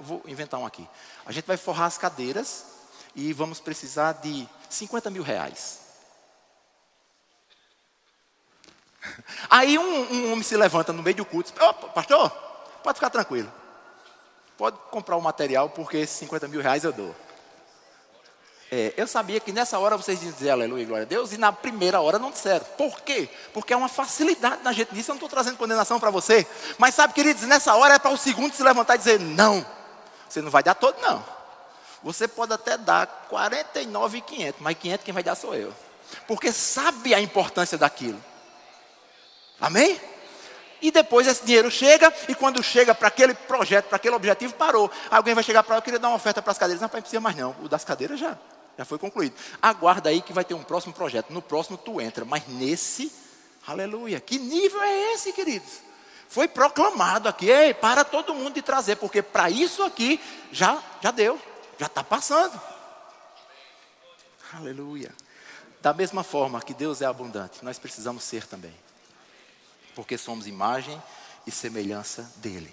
[0.00, 0.86] vou inventar um aqui.
[1.24, 2.77] A gente vai forrar as cadeiras
[3.18, 5.80] e vamos precisar de 50 mil reais.
[9.50, 12.30] Aí um, um, homem se levanta no meio do culto e diz, pastor,
[12.80, 13.52] pode ficar tranquilo.
[14.56, 17.12] Pode comprar o material, porque esses 50 mil reais eu dou.
[18.70, 21.50] É, eu sabia que nessa hora vocês iam dizer aleluia, glória a Deus, e na
[21.52, 22.66] primeira hora não disseram.
[22.76, 23.28] Por quê?
[23.52, 25.10] Porque é uma facilidade na gente disso.
[25.10, 26.46] Eu não estou trazendo condenação para você.
[26.76, 29.66] Mas sabe, queridos, nessa hora é para o segundo se levantar e dizer: não,
[30.28, 31.37] você não vai dar todo, não.
[32.02, 35.72] Você pode até dar 49,500, mas 500 quem vai dar sou eu.
[36.26, 38.22] Porque sabe a importância daquilo.
[39.60, 40.00] Amém?
[40.80, 44.90] E depois esse dinheiro chega, e quando chega para aquele projeto, para aquele objetivo, parou.
[45.10, 46.80] Alguém vai chegar para eu queria dar uma oferta para as cadeiras.
[46.80, 47.54] Não, não precisa mais não.
[47.62, 48.38] O das cadeiras já,
[48.76, 49.34] já foi concluído.
[49.60, 51.30] Aguarda aí que vai ter um próximo projeto.
[51.30, 52.24] No próximo tu entra.
[52.24, 53.12] Mas nesse,
[53.66, 54.20] aleluia.
[54.20, 55.88] Que nível é esse, queridos?
[56.28, 60.20] Foi proclamado aqui, Ei, para todo mundo de trazer, porque para isso aqui
[60.52, 61.40] já, já deu,
[61.78, 62.60] já está passando.
[64.52, 65.14] Aleluia.
[65.80, 68.74] Da mesma forma que Deus é abundante, nós precisamos ser também
[69.98, 71.02] porque somos imagem
[71.44, 72.72] e semelhança dele.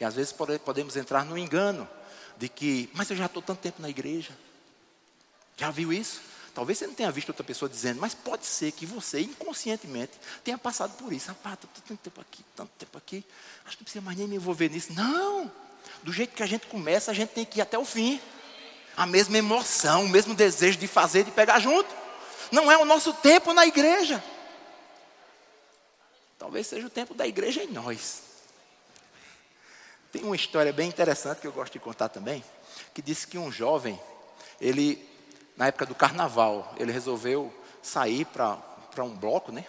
[0.00, 0.32] E às vezes
[0.64, 1.88] podemos entrar no engano
[2.36, 4.30] de que, mas eu já estou tanto tempo na igreja.
[5.56, 6.20] Já viu isso?
[6.54, 10.12] Talvez você não tenha visto outra pessoa dizendo, mas pode ser que você, inconscientemente,
[10.44, 11.26] tenha passado por isso.
[11.26, 13.24] Rapaz, estou tanto tempo aqui, tanto tempo aqui,
[13.66, 14.92] acho que não precisa mais nem me envolver nisso.
[14.92, 15.50] Não!
[16.02, 18.20] Do jeito que a gente começa, a gente tem que ir até o fim.
[18.96, 21.88] A mesma emoção, o mesmo desejo de fazer, de pegar junto.
[22.50, 24.22] Não é o nosso tempo na igreja.
[26.38, 28.22] Talvez seja o tempo da igreja em nós.
[30.10, 32.44] Tem uma história bem interessante que eu gosto de contar também,
[32.92, 33.98] que diz que um jovem,
[34.60, 35.08] ele,
[35.56, 38.58] na época do carnaval, ele resolveu sair para
[38.98, 39.64] um bloco, né?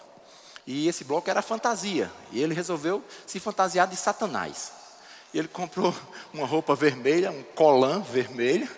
[0.66, 2.10] E esse bloco era fantasia.
[2.30, 4.72] E ele resolveu se fantasiar de Satanás.
[5.34, 5.92] E ele comprou
[6.32, 8.68] uma roupa vermelha, um colã vermelho,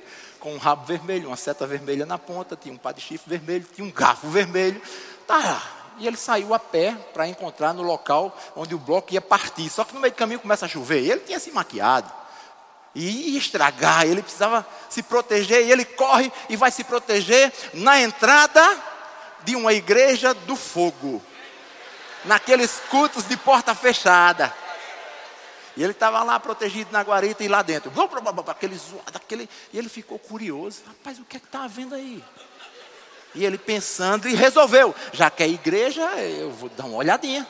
[0.41, 3.67] com um rabo vermelho, uma seta vermelha na ponta, tinha um pá de chifre vermelho,
[3.75, 4.81] tinha um garfo vermelho.
[5.27, 5.63] Tá,
[5.99, 9.69] e ele saiu a pé para encontrar no local onde o bloco ia partir.
[9.69, 11.03] Só que no meio do caminho começa a chover.
[11.03, 12.11] E ele tinha se maquiado.
[12.95, 15.67] E ia estragar, ele precisava se proteger.
[15.67, 18.63] E ele corre e vai se proteger na entrada
[19.45, 21.23] de uma igreja do fogo.
[22.25, 24.53] Naqueles cultos de porta fechada.
[25.77, 27.93] E ele estava lá protegido na guarita e lá dentro.
[28.49, 30.81] Aquele zoado, aquele, e ele ficou curioso.
[30.87, 32.25] Rapaz, o que é que está havendo aí?
[33.35, 37.47] E ele pensando e resolveu, já que é igreja, eu vou dar uma olhadinha.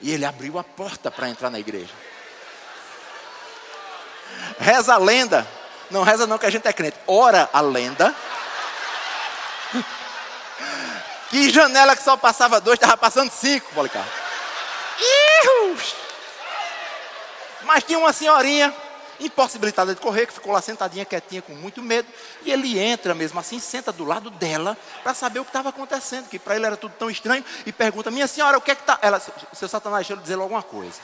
[0.00, 1.92] E ele abriu a porta para entrar na igreja.
[4.60, 5.46] Reza a lenda.
[5.90, 6.96] Não reza não que a gente é crente.
[7.06, 8.14] Ora a lenda.
[11.30, 14.10] Que janela que só passava dois, estava passando cinco, Policarpo.
[17.72, 18.74] Mas tinha uma senhorinha
[19.18, 22.06] impossibilitada de correr, que ficou lá sentadinha, quietinha, com muito medo.
[22.42, 26.28] E ele entra mesmo assim, senta do lado dela, para saber o que estava acontecendo,
[26.28, 28.82] que para ele era tudo tão estranho, e pergunta: Minha senhora, o que é que
[28.82, 28.98] está.
[29.00, 29.22] Ela,
[29.54, 31.00] seu Satanás, deixa eu dizer alguma coisa.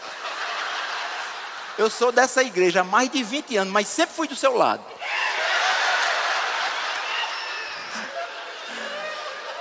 [1.78, 4.84] Eu sou dessa igreja há mais de 20 anos, mas sempre fui do seu lado.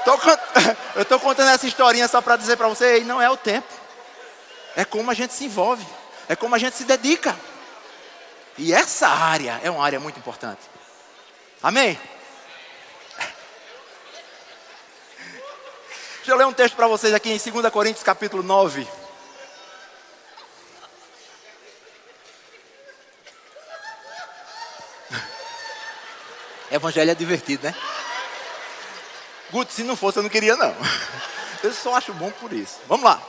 [0.96, 3.68] Eu estou contando essa historinha só para dizer para você, não é o tempo.
[4.76, 5.86] É como a gente se envolve.
[6.30, 7.38] É como a gente se dedica.
[8.58, 10.62] E essa área é uma área muito importante.
[11.62, 12.00] Amém?
[16.18, 18.86] Deixa eu ler um texto para vocês aqui em 2 Coríntios capítulo 9.
[26.70, 27.74] Evangelho é divertido, né?
[29.52, 30.76] Guto, se não fosse, eu não queria, não.
[31.64, 32.82] Eu só acho bom por isso.
[32.88, 33.22] Vamos lá.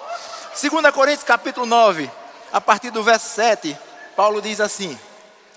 [0.60, 2.10] 2 Coríntios capítulo 9,
[2.52, 3.76] a partir do verso 7,
[4.16, 4.98] Paulo diz assim: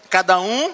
[0.09, 0.73] Cada um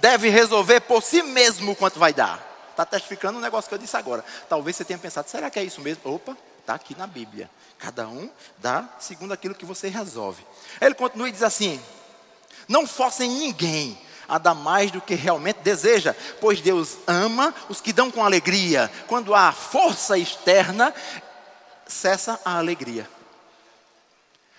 [0.00, 2.46] deve resolver por si mesmo quanto vai dar.
[2.70, 4.24] Está testificando um negócio que eu disse agora.
[4.48, 6.14] Talvez você tenha pensado, será que é isso mesmo?
[6.14, 7.50] Opa, está aqui na Bíblia.
[7.78, 10.46] Cada um dá segundo aquilo que você resolve.
[10.80, 11.80] Ele continua e diz assim:
[12.68, 13.98] Não forcem ninguém
[14.28, 18.90] a dar mais do que realmente deseja, pois Deus ama os que dão com alegria.
[19.06, 20.94] Quando há força externa,
[21.86, 23.08] cessa a alegria.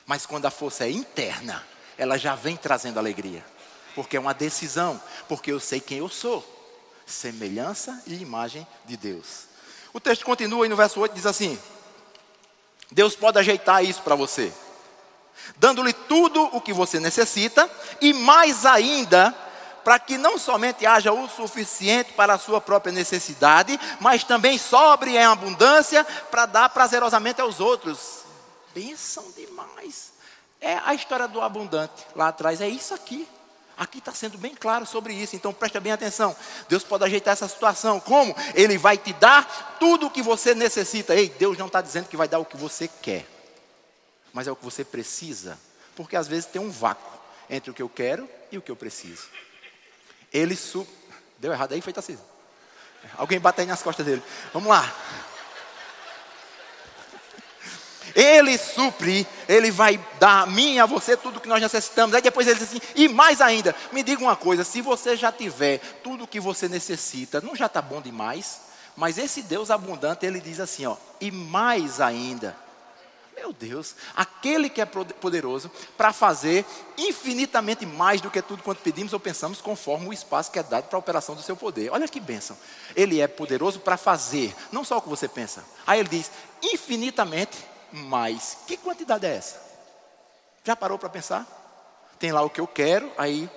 [0.10, 1.64] Mas quando a força é interna,
[1.96, 3.46] ela já vem trazendo alegria.
[3.94, 6.44] Porque é uma decisão, porque eu sei quem eu sou.
[7.06, 9.44] Semelhança e imagem de Deus.
[9.94, 11.60] O texto continua e no verso 8 diz assim:
[12.90, 14.52] Deus pode ajeitar isso para você,
[15.58, 17.70] dando-lhe tudo o que você necessita
[18.02, 19.32] e mais ainda,
[19.84, 25.12] para que não somente haja o suficiente para a sua própria necessidade, mas também sobre
[25.12, 28.19] em abundância para dar prazerosamente aos outros.
[28.80, 30.14] Bênção demais.
[30.62, 33.28] É a história do abundante lá atrás, é isso aqui.
[33.76, 36.34] Aqui está sendo bem claro sobre isso, então presta bem atenção.
[36.70, 38.00] Deus pode ajeitar essa situação.
[38.00, 38.34] Como?
[38.56, 41.14] Ele vai te dar tudo o que você necessita.
[41.14, 43.26] Ei, Deus não está dizendo que vai dar o que você quer,
[44.32, 45.60] mas é o que você precisa.
[45.94, 47.20] Porque às vezes tem um vácuo
[47.50, 49.28] entre o que eu quero e o que eu preciso.
[50.32, 50.88] Ele su...
[51.38, 52.18] Deu errado aí, foi assim.
[53.18, 54.24] Alguém bate aí nas costas dele.
[54.54, 54.94] Vamos lá.
[58.16, 62.16] Ele supre, Ele vai dar a mim e a você tudo o que nós necessitamos.
[62.16, 65.32] Aí depois ele diz assim, e mais ainda, me diga uma coisa: se você já
[65.32, 68.62] tiver tudo o que você necessita, não já está bom demais?
[68.96, 72.56] Mas esse Deus abundante, ele diz assim: ó, e mais ainda.
[73.40, 76.66] Meu Deus, aquele que é poderoso para fazer
[76.98, 80.90] infinitamente mais do que tudo quanto pedimos ou pensamos, conforme o espaço que é dado
[80.90, 81.90] para a operação do seu poder.
[81.90, 82.58] Olha que bênção.
[82.94, 85.64] Ele é poderoso para fazer, não só o que você pensa.
[85.88, 86.30] Aí ele diz,
[86.62, 87.58] infinitamente
[87.92, 88.58] mais.
[88.68, 89.62] Que quantidade é essa?
[90.64, 91.46] Já parou para pensar?
[92.20, 93.50] Tem lá o que eu quero, aí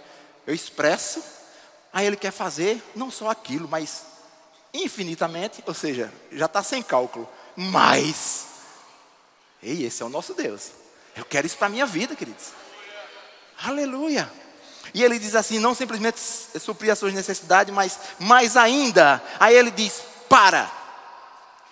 [0.47, 1.22] eu expresso,
[1.93, 4.05] aí ele quer fazer não só aquilo, mas
[4.72, 8.47] infinitamente, ou seja, já está sem cálculo, mais.
[9.62, 10.70] Ei, esse é o nosso Deus.
[11.14, 12.53] Eu quero isso para a minha vida, queridos.
[13.62, 14.30] Aleluia.
[14.95, 19.22] E ele diz assim: não simplesmente suprir as suas necessidades, mas mais ainda.
[19.39, 20.82] Aí ele diz: para.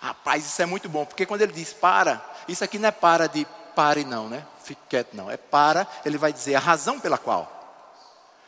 [0.01, 3.27] Rapaz, isso é muito bom, porque quando ele diz para, isso aqui não é para
[3.27, 3.45] de
[3.75, 4.43] pare, não, né?
[4.63, 5.29] Fique quieto, não.
[5.29, 7.59] É para, ele vai dizer a razão pela qual.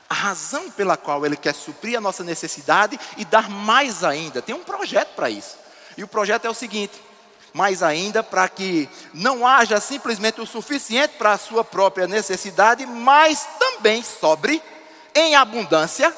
[0.10, 4.42] A razão pela qual ele quer suprir a nossa necessidade e dar mais ainda.
[4.42, 5.56] Tem um projeto para isso.
[5.96, 7.00] E o projeto é o seguinte:
[7.54, 13.48] mais ainda para que não haja simplesmente o suficiente para a sua própria necessidade, mas
[13.60, 14.60] também sobre
[15.14, 16.12] em abundância.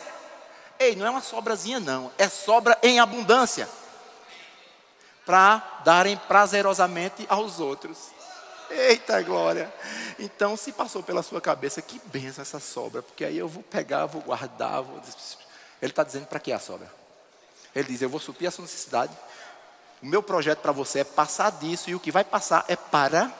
[0.80, 3.68] Ei, não é uma sobrazinha, não, é sobra em abundância
[5.26, 7.98] para darem prazerosamente aos outros.
[8.70, 9.74] Eita glória!
[10.20, 14.06] Então, se passou pela sua cabeça, que benção essa sobra, porque aí eu vou pegar,
[14.06, 15.00] vou guardar, vou...
[15.82, 16.92] Ele está dizendo para que a sobra?
[17.76, 19.14] Ele diz: Eu vou suprir a sua necessidade.
[20.02, 23.32] O meu projeto para você é passar disso, e o que vai passar é para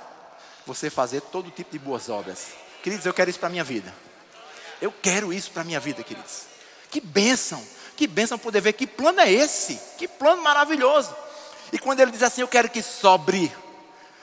[0.66, 2.50] você fazer todo tipo de boas obras.
[2.84, 3.94] Queridos, eu quero isso para a minha vida.
[4.82, 6.44] Eu quero isso para a minha vida, queridos.
[6.90, 7.64] Que bênção!
[7.96, 9.80] Que bênção poder ver que plano é esse!
[9.98, 11.16] Que plano maravilhoso!
[11.72, 13.52] E quando ele diz assim, eu quero que sobre.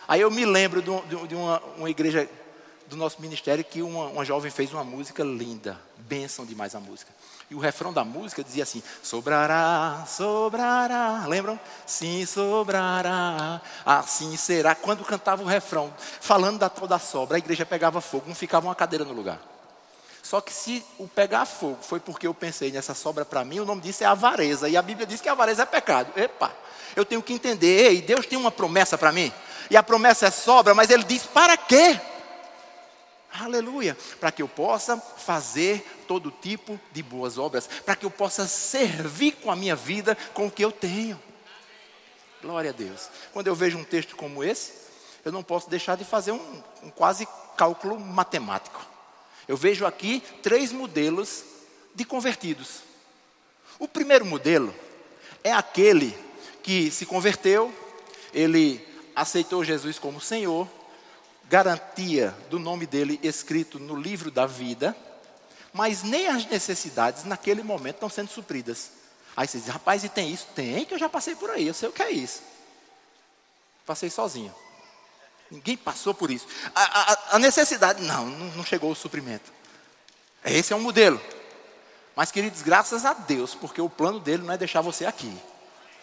[0.07, 2.29] Aí eu me lembro de, uma, uma, igreja
[2.87, 7.13] do nosso ministério que uma, uma jovem fez uma música linda, bênção demais a música.
[7.51, 11.25] E o refrão da música dizia assim: sobrará, sobrará.
[11.27, 11.61] Lembram?
[11.87, 13.61] Sim, sobrará.
[13.85, 14.75] Assim será.
[14.75, 18.67] Quando cantava o refrão, falando da tal da sobra, a igreja pegava fogo, não ficava
[18.67, 19.52] uma cadeira no lugar.
[20.33, 23.67] Só que se o pegar fogo foi porque eu pensei nessa sobra para mim, o
[23.67, 24.67] nome disso é avareza.
[24.67, 26.11] E a Bíblia diz que avareza é pecado.
[26.19, 26.51] Epa!
[26.97, 29.31] eu tenho que entender, ei, Deus tem uma promessa para mim,
[29.71, 32.01] e a promessa é sobra, mas Ele diz: para quê?
[33.31, 38.49] Aleluia, para que eu possa fazer todo tipo de boas obras, para que eu possa
[38.49, 41.21] servir com a minha vida com o que eu tenho.
[42.41, 43.11] Glória a Deus.
[43.35, 44.73] Quando eu vejo um texto como esse,
[45.27, 48.92] eu não posso deixar de fazer um, um quase cálculo matemático.
[49.49, 51.45] Eu vejo aqui três modelos
[51.95, 52.81] de convertidos.
[53.79, 54.75] O primeiro modelo
[55.43, 56.17] é aquele
[56.63, 57.73] que se converteu,
[58.33, 60.69] ele aceitou Jesus como Senhor,
[61.49, 64.97] garantia do nome dele escrito no livro da vida,
[65.73, 68.91] mas nem as necessidades naquele momento estão sendo supridas.
[69.37, 70.47] Aí você diz, rapaz, e tem isso?
[70.55, 72.43] Tem, que eu já passei por aí, eu sei o que é isso.
[73.85, 74.55] Passei sozinho.
[75.53, 76.47] Ninguém passou por isso.
[76.75, 79.53] A, a, a necessidade, não, não chegou o suprimento.
[80.43, 81.21] Esse é um modelo.
[82.17, 85.31] Mas, queridos, graças a Deus, porque o plano dele não é deixar você aqui.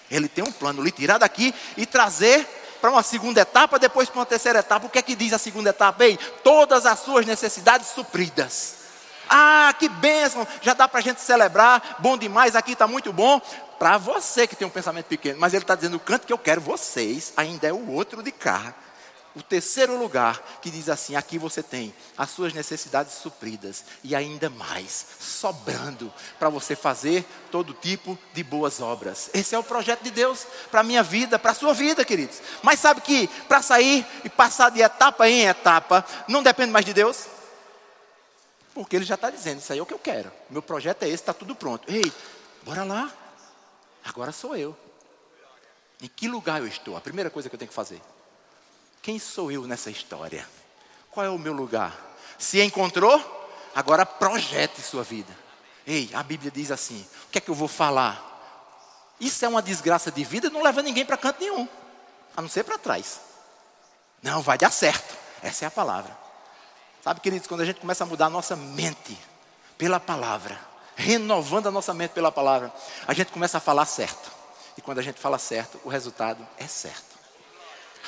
[0.10, 2.48] Ele tem um plano, lhe tirar daqui e trazer
[2.80, 4.86] para uma segunda etapa, depois para uma terceira etapa.
[4.86, 6.06] O que é que diz a segunda etapa?
[6.06, 8.76] Ei, todas as suas necessidades supridas.
[9.28, 10.48] Ah, que bênção!
[10.62, 13.42] Já dá para a gente celebrar, bom demais, aqui está muito bom.
[13.80, 16.38] Para você que tem um pensamento pequeno, mas ele está dizendo: o canto que eu
[16.38, 18.76] quero vocês ainda é o outro de cá.
[19.36, 24.50] O terceiro lugar que diz assim: aqui você tem as suas necessidades supridas e ainda
[24.50, 29.30] mais, sobrando para você fazer todo tipo de boas obras.
[29.34, 32.42] Esse é o projeto de Deus para a minha vida, para a sua vida, queridos.
[32.64, 36.94] Mas sabe que para sair e passar de etapa em etapa, não depende mais de
[36.94, 37.28] Deus?
[38.74, 40.32] Porque Ele já está dizendo: Isso aí é o que eu quero.
[40.50, 41.90] Meu projeto é esse, está tudo pronto.
[41.92, 42.12] Ei,
[42.64, 43.12] bora lá.
[44.04, 44.76] Agora sou eu.
[46.02, 46.96] Em que lugar eu estou?
[46.96, 48.02] A primeira coisa que eu tenho que fazer.
[49.02, 50.48] Quem sou eu nessa história?
[51.12, 51.96] Qual é o meu lugar?
[52.38, 55.36] Se encontrou, agora projete sua vida.
[55.86, 58.26] Ei, a Bíblia diz assim: o que é que eu vou falar?
[59.20, 61.68] Isso é uma desgraça de vida, não leva ninguém para canto nenhum,
[62.36, 63.20] a não ser para trás.
[64.22, 65.18] Não, vai dar certo.
[65.42, 66.18] Essa é a palavra.
[67.04, 69.18] Sabe, queridos, quando a gente começa a mudar a nossa mente
[69.78, 70.60] pela palavra,
[70.96, 72.74] renovando a nossa mente pela palavra,
[73.08, 74.32] a gente começa a falar certo.
[74.78, 77.18] E quando a gente fala certo, o resultado é certo.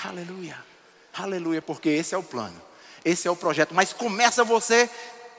[0.04, 0.71] Aleluia.
[1.14, 2.60] Aleluia, porque esse é o plano.
[3.04, 3.74] Esse é o projeto.
[3.74, 4.90] Mas começa você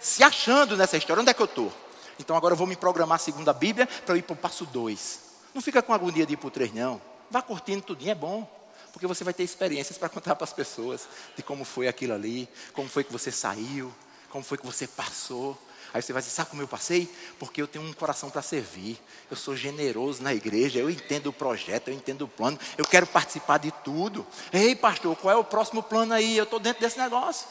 [0.00, 1.20] se achando nessa história.
[1.20, 1.72] Onde é que eu estou?
[2.18, 5.20] Então agora eu vou me programar segundo a Bíblia para ir para o passo 2.
[5.54, 7.00] Não fica com agonia de ir para o 3, não.
[7.30, 8.48] Vá curtindo tudinho, é bom.
[8.92, 12.48] Porque você vai ter experiências para contar para as pessoas de como foi aquilo ali,
[12.74, 13.92] como foi que você saiu,
[14.28, 15.58] como foi que você passou.
[15.94, 17.12] Aí você vai dizer, sabe como eu passei?
[17.38, 18.98] Porque eu tenho um coração para servir.
[19.30, 23.06] Eu sou generoso na igreja, eu entendo o projeto, eu entendo o plano, eu quero
[23.06, 24.26] participar de tudo.
[24.52, 26.36] Ei, pastor, qual é o próximo plano aí?
[26.36, 27.46] Eu estou dentro desse negócio.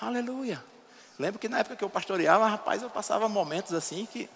[0.00, 0.64] Aleluia.
[1.18, 4.28] Lembro que na época que eu pastoreava, rapaz, eu passava momentos assim que.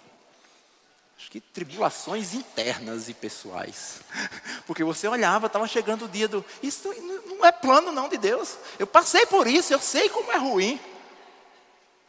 [1.17, 4.01] Acho que tribulações internas e pessoais.
[4.65, 6.43] Porque você olhava, estava chegando o dia do.
[6.61, 6.93] Isso
[7.27, 8.57] não é plano não de Deus.
[8.79, 10.79] Eu passei por isso, eu sei como é ruim.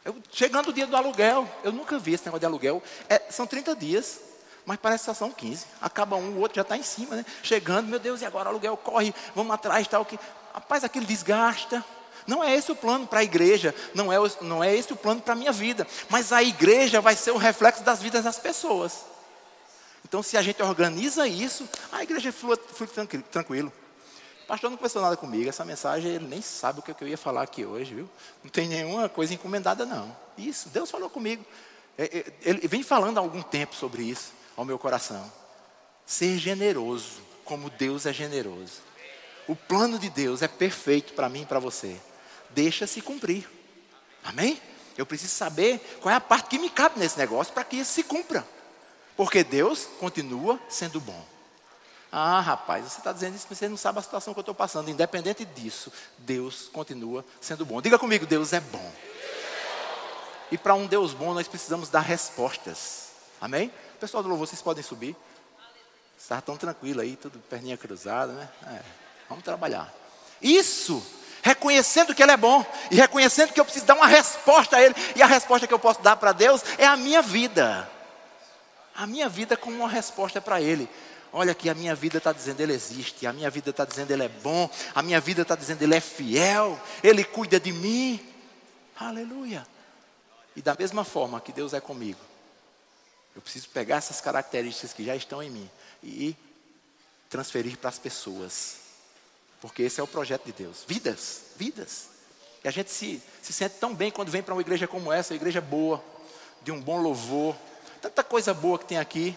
[0.05, 2.81] Eu, chegando o dia do aluguel, eu nunca vi esse negócio de aluguel.
[3.09, 4.19] É, são 30 dias,
[4.63, 5.65] mas parece que são 15.
[5.81, 7.25] Acaba um, o outro já está em cima, né?
[7.41, 10.05] Chegando, meu Deus, e agora o aluguel corre, vamos atrás, tal.
[10.05, 10.19] Que...
[10.53, 11.83] Rapaz, aquilo desgasta.
[12.27, 15.21] Não é esse o plano para a igreja, não é, não é esse o plano
[15.21, 15.87] para a minha vida.
[16.07, 19.05] Mas a igreja vai ser o reflexo das vidas das pessoas.
[20.07, 22.87] Então, se a gente organiza isso, a igreja flui, flui
[23.31, 23.73] tranquilo.
[24.47, 27.41] Pastor não conversou nada comigo, essa mensagem ele nem sabe o que eu ia falar
[27.41, 28.09] aqui hoje, viu?
[28.43, 30.15] Não tem nenhuma coisa encomendada, não.
[30.37, 31.43] Isso, Deus falou comigo.
[31.97, 35.31] É, é, ele vem falando há algum tempo sobre isso ao meu coração.
[36.05, 38.81] Ser generoso, como Deus é generoso.
[39.47, 41.99] O plano de Deus é perfeito para mim e para você.
[42.51, 43.49] Deixa-se cumprir.
[44.23, 44.61] Amém?
[44.97, 47.93] Eu preciso saber qual é a parte que me cabe nesse negócio para que isso
[47.93, 48.47] se cumpra.
[49.15, 51.34] Porque Deus continua sendo bom.
[52.17, 54.55] Ah, rapaz, você está dizendo isso, mas você não sabe a situação que eu estou
[54.55, 54.89] passando.
[54.89, 57.81] Independente disso, Deus continua sendo bom.
[57.81, 58.91] Diga comigo, Deus é bom.
[60.49, 63.09] E para um Deus bom, nós precisamos dar respostas.
[63.41, 63.69] Amém?
[63.99, 65.13] Pessoal do louvor, vocês podem subir.
[66.17, 68.49] Está tão tranquilo aí, tudo perninha cruzada, né?
[68.65, 68.79] É,
[69.27, 69.93] vamos trabalhar.
[70.41, 71.05] Isso,
[71.41, 74.95] reconhecendo que Ele é bom e reconhecendo que eu preciso dar uma resposta a Ele.
[75.17, 77.91] E a resposta que eu posso dar para Deus é a minha vida.
[78.95, 80.89] A minha vida como uma resposta para Ele.
[81.37, 84.23] Olha que a minha vida está dizendo Ele existe, a minha vida está dizendo Ele
[84.23, 88.25] é bom, a minha vida está dizendo Ele é fiel, Ele cuida de mim.
[88.95, 89.67] Aleluia.
[90.55, 92.21] E da mesma forma que Deus é comigo,
[93.35, 95.69] eu preciso pegar essas características que já estão em mim
[96.01, 96.37] e
[97.29, 98.77] transferir para as pessoas.
[99.59, 100.85] Porque esse é o projeto de Deus.
[100.87, 102.07] Vidas, vidas.
[102.63, 105.33] E a gente se, se sente tão bem quando vem para uma igreja como essa,
[105.33, 106.01] uma igreja boa,
[106.61, 107.57] de um bom louvor,
[108.01, 109.35] tanta coisa boa que tem aqui.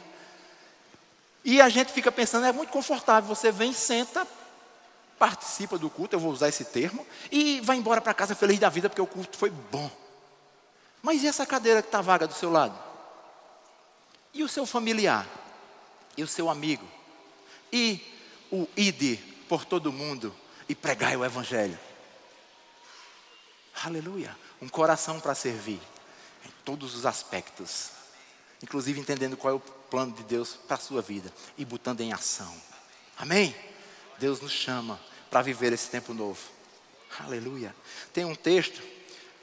[1.45, 4.27] E a gente fica pensando, é muito confortável, você vem, senta,
[5.19, 8.69] participa do culto, eu vou usar esse termo, e vai embora para casa feliz da
[8.69, 9.91] vida porque o culto foi bom.
[11.03, 12.79] Mas e essa cadeira que está vaga do seu lado?
[14.35, 15.27] E o seu familiar?
[16.17, 16.87] E o seu amigo?
[17.73, 18.01] E
[18.51, 19.17] o ide
[19.49, 20.35] por todo mundo
[20.69, 21.79] e pregai o evangelho?
[23.85, 24.37] Aleluia!
[24.61, 25.81] Um coração para servir
[26.45, 27.91] em todos os aspectos,
[28.63, 32.13] inclusive entendendo qual é o plano de Deus para a sua vida e botando em
[32.13, 32.55] ação.
[33.17, 33.55] Amém?
[34.19, 34.99] Deus nos chama
[35.31, 36.41] para viver esse tempo novo.
[37.21, 37.75] Aleluia.
[38.13, 38.83] Tem um texto,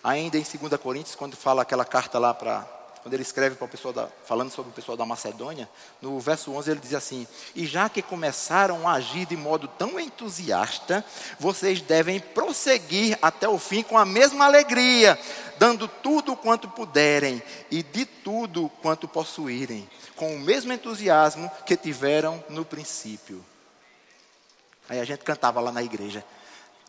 [0.03, 2.73] ainda em 2 Coríntios, quando fala aquela carta lá para.
[3.05, 5.69] Quando ele escreve para o pessoal da, falando sobre o pessoal da Macedônia,
[6.01, 9.99] no verso 11 ele diz assim: E já que começaram a agir de modo tão
[9.99, 11.05] entusiasta,
[11.39, 15.19] vocês devem prosseguir até o fim com a mesma alegria,
[15.59, 22.43] dando tudo quanto puderem e de tudo quanto possuírem, com o mesmo entusiasmo que tiveram
[22.49, 23.45] no princípio.
[24.89, 26.25] Aí a gente cantava lá na igreja,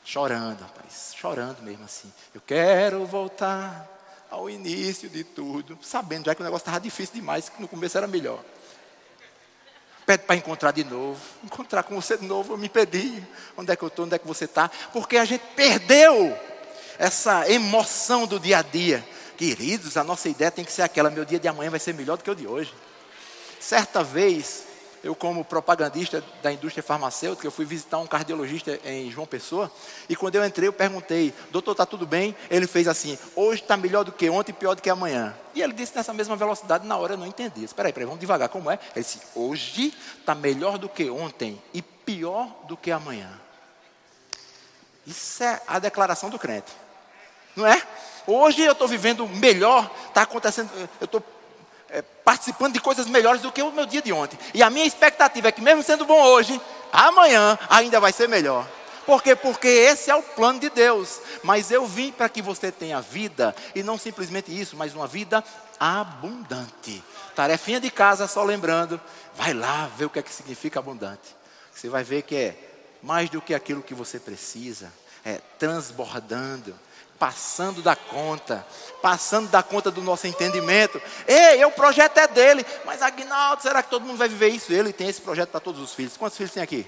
[0.03, 2.11] chorando, rapaz, chorando mesmo assim.
[2.35, 3.96] Eu quero voltar
[4.37, 7.97] ao início de tudo, sabendo já que o negócio estava difícil demais, que no começo
[7.97, 8.45] era melhor.
[10.05, 11.19] Pede para encontrar de novo.
[11.43, 13.27] Encontrar com você de novo, eu me pedi.
[13.57, 14.05] Onde é que eu estou?
[14.05, 14.69] Onde é que você está?
[14.93, 16.39] Porque a gente perdeu
[16.99, 19.05] essa emoção do dia a dia.
[19.39, 22.19] Queridos, a nossa ideia tem que ser aquela: meu dia de amanhã vai ser melhor
[22.19, 22.73] do que o de hoje.
[23.59, 24.66] Certa vez,
[25.07, 29.71] eu como propagandista da indústria farmacêutica, eu fui visitar um cardiologista em João Pessoa,
[30.09, 32.35] e quando eu entrei, eu perguntei, doutor, está tudo bem?
[32.51, 35.35] Ele fez assim, hoje está melhor do que ontem e pior do que amanhã.
[35.55, 37.65] E ele disse nessa mesma velocidade, na hora eu não entendi.
[37.65, 38.79] Espera aí, vamos devagar, como é?
[38.95, 43.33] Ele disse, hoje está melhor do que ontem e pior do que amanhã.
[45.07, 46.73] Isso é a declaração do crente.
[47.55, 47.81] Não é?
[48.27, 50.69] Hoje eu estou vivendo melhor, está acontecendo,
[51.01, 51.23] eu estou
[51.91, 54.39] é, participando de coisas melhores do que o meu dia de ontem.
[54.55, 56.61] E a minha expectativa é que, mesmo sendo bom hoje,
[56.93, 58.67] amanhã ainda vai ser melhor.
[59.07, 59.37] Por quê?
[59.37, 61.21] Porque esse é o plano de Deus.
[61.45, 65.45] Mas eu vim para que você tenha vida, e não simplesmente isso, mas uma vida
[65.79, 67.03] abundante.
[67.35, 69.01] Tarefinha de casa, só lembrando,
[69.35, 71.37] vai lá ver o que é que significa abundante.
[71.73, 72.57] Você vai ver que é
[73.03, 74.93] mais do que aquilo que você precisa,
[75.25, 76.75] é transbordando,
[77.19, 78.67] passando da conta,
[79.03, 81.01] passando da conta do nosso entendimento.
[81.27, 84.73] Ei, o projeto é dele, mas Agnaldo, será que todo mundo vai viver isso?
[84.73, 86.17] Ele tem esse projeto para todos os filhos.
[86.17, 86.87] Quantos filhos tem aqui?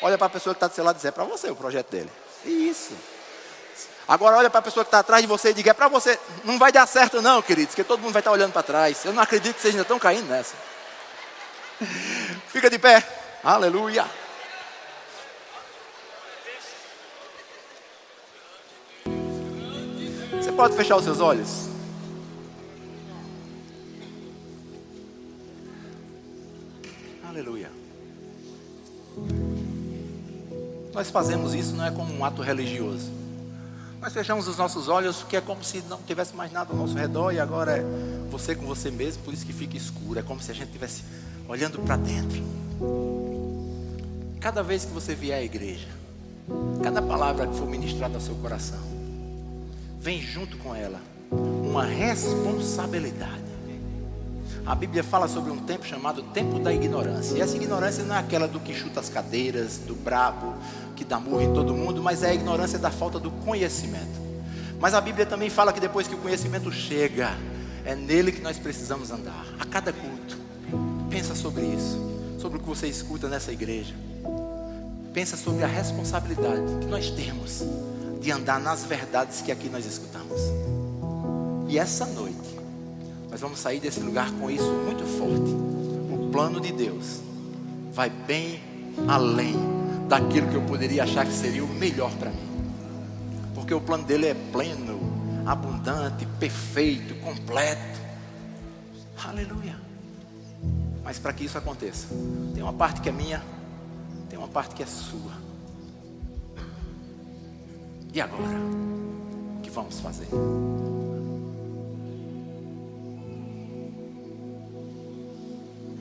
[0.00, 1.56] Olha para a pessoa que está do seu lado e diz: é para você o
[1.56, 2.10] projeto dele.
[2.44, 2.92] Isso.
[4.06, 6.18] Agora olha para a pessoa que está atrás de você e diga: é para você.
[6.44, 9.04] Não vai dar certo, não, queridos, porque todo mundo vai estar tá olhando para trás.
[9.04, 10.54] Eu não acredito que vocês ainda estão caindo nessa.
[12.48, 13.06] Fica de pé.
[13.42, 14.06] Aleluia.
[20.40, 21.68] Você pode fechar os seus olhos?
[27.28, 27.70] Aleluia.
[30.94, 33.10] Nós fazemos isso não é como um ato religioso.
[34.00, 36.96] Nós fechamos os nossos olhos, que é como se não tivesse mais nada ao nosso
[36.96, 37.84] redor e agora é
[38.30, 40.20] você com você mesmo, por isso que fica escuro.
[40.20, 41.02] É como se a gente estivesse
[41.48, 42.42] olhando para dentro.
[44.40, 45.88] Cada vez que você vier à igreja,
[46.82, 48.97] cada palavra que for ministrada ao seu coração,
[50.00, 53.48] vem junto com ela uma responsabilidade.
[54.64, 57.36] A Bíblia fala sobre um tempo chamado tempo da ignorância.
[57.36, 60.54] E essa ignorância não é aquela do que chuta as cadeiras, do brabo,
[60.94, 64.28] que dá murro em todo mundo, mas é a ignorância da falta do conhecimento.
[64.78, 67.34] Mas a Bíblia também fala que depois que o conhecimento chega,
[67.84, 69.46] é nele que nós precisamos andar.
[69.58, 70.36] A cada culto.
[71.08, 71.98] Pensa sobre isso,
[72.38, 73.94] sobre o que você escuta nessa igreja.
[75.14, 77.64] Pensa sobre a responsabilidade que nós temos
[78.20, 80.40] de andar nas verdades que aqui nós escutamos.
[81.68, 82.58] E essa noite,
[83.30, 85.50] nós vamos sair desse lugar com isso muito forte.
[86.12, 87.20] O plano de Deus
[87.92, 88.60] vai bem
[89.06, 89.54] além
[90.08, 92.48] daquilo que eu poderia achar que seria o melhor para mim.
[93.54, 94.98] Porque o plano dele é pleno,
[95.46, 98.00] abundante, perfeito, completo.
[99.24, 99.76] Aleluia.
[101.04, 102.06] Mas para que isso aconteça,
[102.54, 103.42] tem uma parte que é minha,
[104.28, 105.47] tem uma parte que é sua.
[108.12, 108.58] E agora?
[109.58, 110.28] O que vamos fazer?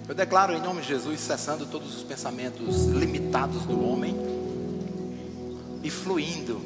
[0.07, 4.15] Eu declaro em nome de Jesus, cessando todos os pensamentos limitados do homem
[5.83, 6.61] e fluindo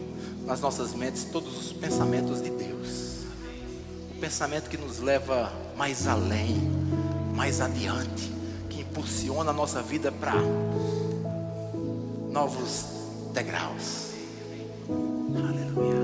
[0.45, 3.25] nas nossas mentes todos os pensamentos de Deus.
[4.15, 6.55] O pensamento que nos leva mais além,
[7.35, 8.31] mais adiante,
[8.69, 10.35] que impulsiona a nossa vida para
[12.29, 12.85] novos
[13.33, 14.10] degraus.
[15.35, 16.01] Aleluia.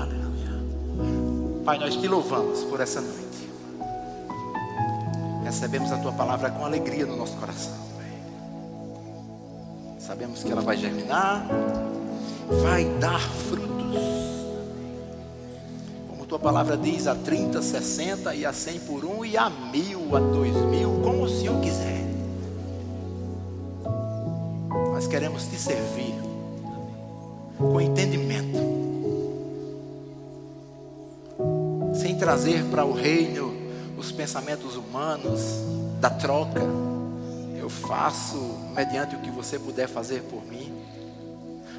[0.00, 1.64] Aleluia.
[1.64, 3.22] Pai, nós te louvamos por essa noite.
[5.44, 7.82] Recebemos a tua palavra com alegria no nosso coração.
[9.98, 11.46] Sabemos que ela vai germinar,
[12.62, 13.72] vai dar frutos.
[16.08, 20.16] Como tua palavra diz, a 30, 60 e a 100 por um, e a mil,
[20.16, 22.02] a dois mil, como o Senhor quiser.
[24.92, 26.14] Nós queremos te servir
[27.70, 28.58] com entendimento,
[31.94, 33.54] sem trazer para o reino
[33.96, 35.40] os pensamentos humanos
[36.00, 36.60] da troca.
[37.56, 38.36] Eu faço
[38.74, 40.72] mediante o que você puder fazer por mim,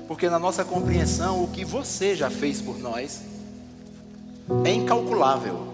[0.07, 3.21] porque na nossa compreensão, o que você já fez por nós
[4.63, 5.73] é incalculável.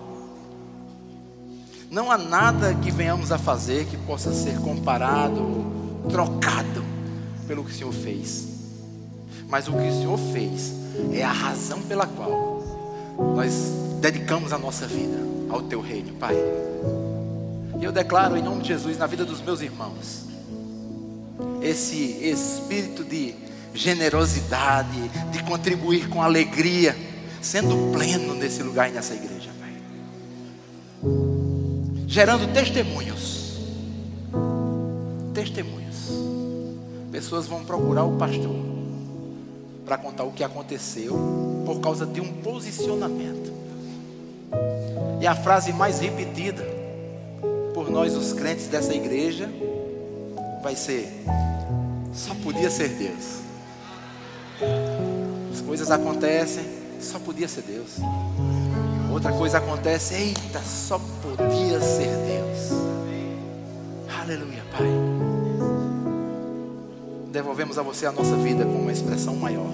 [1.92, 5.66] Não há nada que venhamos a fazer que possa ser comparado,
[6.10, 6.84] trocado
[7.48, 8.49] pelo que o Senhor fez.
[9.50, 10.74] Mas o que o Senhor fez
[11.12, 12.64] é a razão pela qual
[13.36, 13.54] nós
[14.00, 15.18] dedicamos a nossa vida
[15.50, 16.36] ao teu reino, Pai.
[17.82, 20.28] E eu declaro em nome de Jesus na vida dos meus irmãos
[21.62, 21.96] esse
[22.30, 23.34] espírito de
[23.74, 26.96] generosidade, de contribuir com alegria,
[27.42, 29.74] sendo pleno nesse lugar e nessa igreja, Pai.
[32.08, 33.40] Gerando testemunhos
[35.40, 36.10] testemunhos.
[37.12, 38.69] Pessoas vão procurar o pastor
[39.90, 41.18] para contar o que aconteceu
[41.66, 43.52] por causa de um posicionamento.
[45.20, 46.64] E a frase mais repetida
[47.74, 49.50] por nós, os crentes dessa igreja,
[50.62, 51.12] vai ser:
[52.14, 53.40] só podia ser Deus.
[55.52, 56.66] As coisas acontecem,
[57.02, 57.96] só podia ser Deus.
[59.12, 62.80] Outra coisa acontece, eita, só podia ser Deus.
[64.22, 65.19] Aleluia, Pai.
[67.32, 69.70] Devolvemos a você a nossa vida com uma expressão maior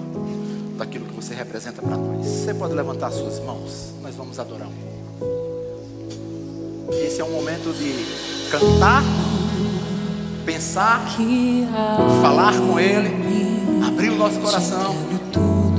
[0.76, 2.26] daquilo que você representa para nós.
[2.26, 4.68] Você pode levantar suas mãos, nós vamos adorar.
[6.90, 9.02] Esse é um momento de cantar,
[10.44, 11.02] pensar,
[12.20, 13.08] falar com Ele,
[13.86, 14.94] abrir o nosso coração.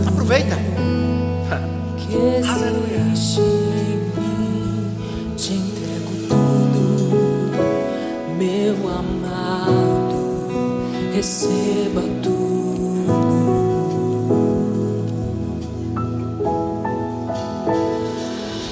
[0.08, 0.58] Aproveita.
[2.52, 3.67] Aleluia.
[11.18, 13.08] Receba tudo.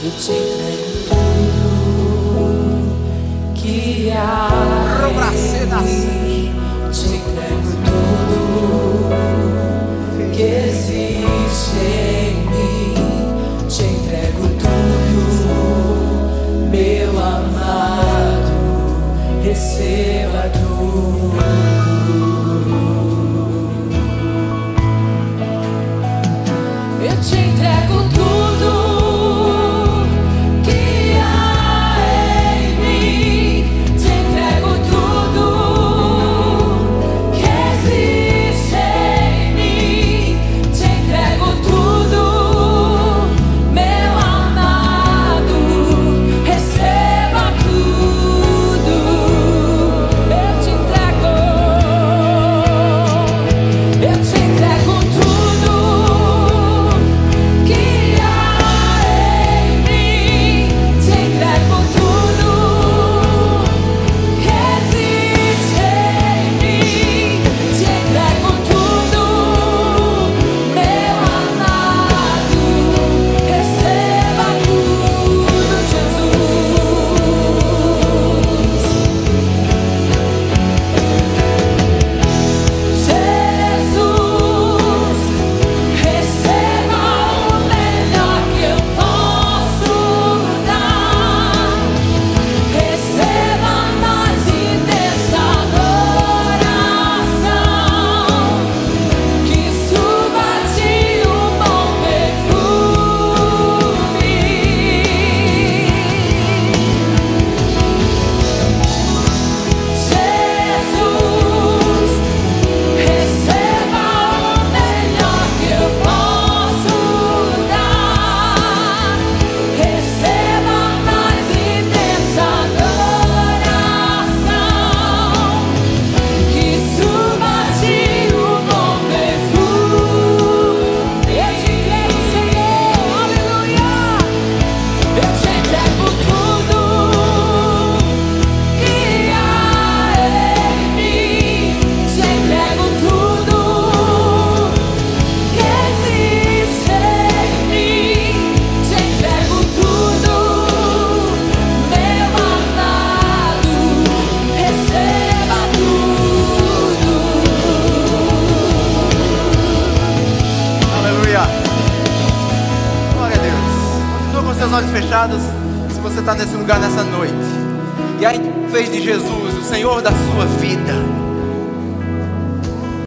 [0.04, 0.90] Eu te entrego
[2.30, 4.55] tudo que há.